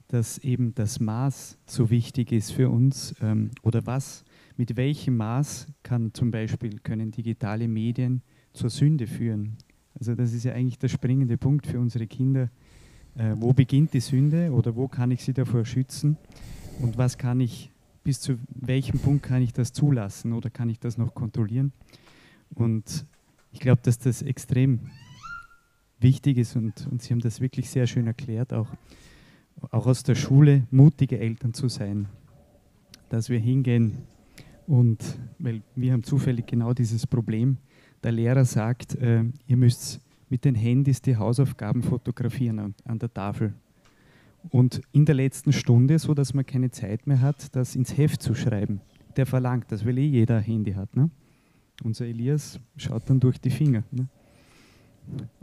[0.09, 4.23] dass eben das Maß so wichtig ist für uns ähm, oder was,
[4.57, 8.21] mit welchem Maß kann zum Beispiel, können digitale Medien
[8.53, 9.57] zur Sünde führen.
[9.95, 12.51] Also das ist ja eigentlich der springende Punkt für unsere Kinder,
[13.17, 16.17] äh, wo beginnt die Sünde oder wo kann ich sie davor schützen
[16.79, 17.71] und was kann ich,
[18.03, 21.71] bis zu welchem Punkt kann ich das zulassen oder kann ich das noch kontrollieren.
[22.53, 23.05] Und
[23.51, 24.79] ich glaube, dass das extrem
[25.99, 28.67] wichtig ist und, und Sie haben das wirklich sehr schön erklärt, auch,
[29.69, 32.07] auch aus der Schule mutige Eltern zu sein.
[33.09, 33.97] dass wir hingehen
[34.67, 37.57] und, weil wir haben zufällig genau dieses Problem,
[38.03, 39.99] der Lehrer sagt, äh, ihr müsst
[40.31, 43.53] mit den Handys die Hausaufgaben fotografieren an, an, der Tafel.
[44.49, 48.23] Und in der letzten Stunde, so dass man keine Zeit mehr hat, das ins Heft
[48.23, 48.79] zu schreiben.
[49.17, 50.95] Der verlangt das, weil eh jeder ein Handy hat.
[50.95, 51.09] Ne?
[51.83, 53.83] Unser Elias schaut dann durch die Finger.
[53.91, 54.07] Ne?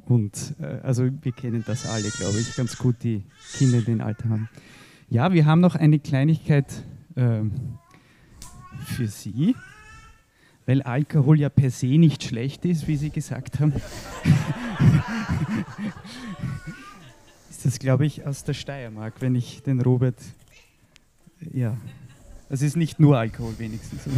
[0.06, 3.22] Und äh, also wir kennen das alle, glaube ich, ganz gut, die
[3.58, 4.48] Kinder, die den Alter haben.
[5.10, 6.82] Ja, wir haben noch eine Kleinigkeit
[7.14, 7.42] äh,
[8.86, 9.54] für Sie,
[10.64, 13.74] weil Alkohol ja per se nicht schlecht ist, wie Sie gesagt haben.
[17.50, 20.18] ist das, glaube ich, aus der Steiermark, wenn ich den Robert.
[21.52, 21.76] Ja,
[22.48, 24.02] es ist nicht nur Alkohol wenigstens.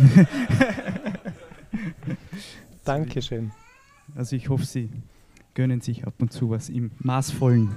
[2.85, 3.53] Dankeschön.
[4.15, 4.91] Also ich hoffe, Sie
[5.55, 7.75] gönnen sich ab und zu was im maßvollen,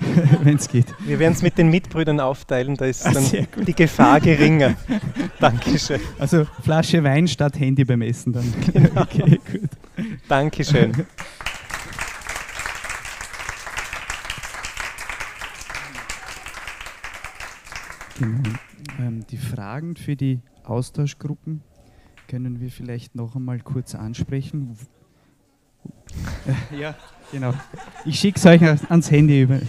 [0.42, 0.86] wenn es geht.
[1.04, 3.24] Wir werden es mit den Mitbrüdern aufteilen, da ist ah, dann
[3.66, 4.76] die Gefahr geringer.
[5.40, 6.00] Dankeschön.
[6.18, 8.52] Also Flasche Wein statt Handy beim Essen dann.
[8.72, 9.02] Genau.
[9.02, 9.70] Okay, gut.
[10.28, 10.92] Dankeschön.
[18.18, 18.42] Genau.
[18.98, 21.62] Ähm, die Fragen für die Austauschgruppen
[22.26, 24.76] können wir vielleicht noch einmal kurz ansprechen.
[26.78, 26.96] ja,
[27.32, 27.54] genau.
[28.04, 29.60] Ich schicke es euch ans Handy über.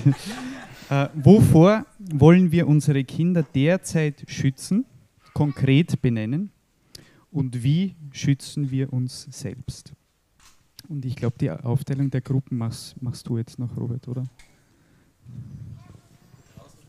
[0.89, 4.85] Äh, wovor wollen wir unsere Kinder derzeit schützen,
[5.33, 6.51] konkret benennen?
[7.31, 9.93] Und wie schützen wir uns selbst?
[10.87, 14.23] Und ich glaube, die Aufteilung der Gruppen machst, machst du jetzt noch, Robert, oder?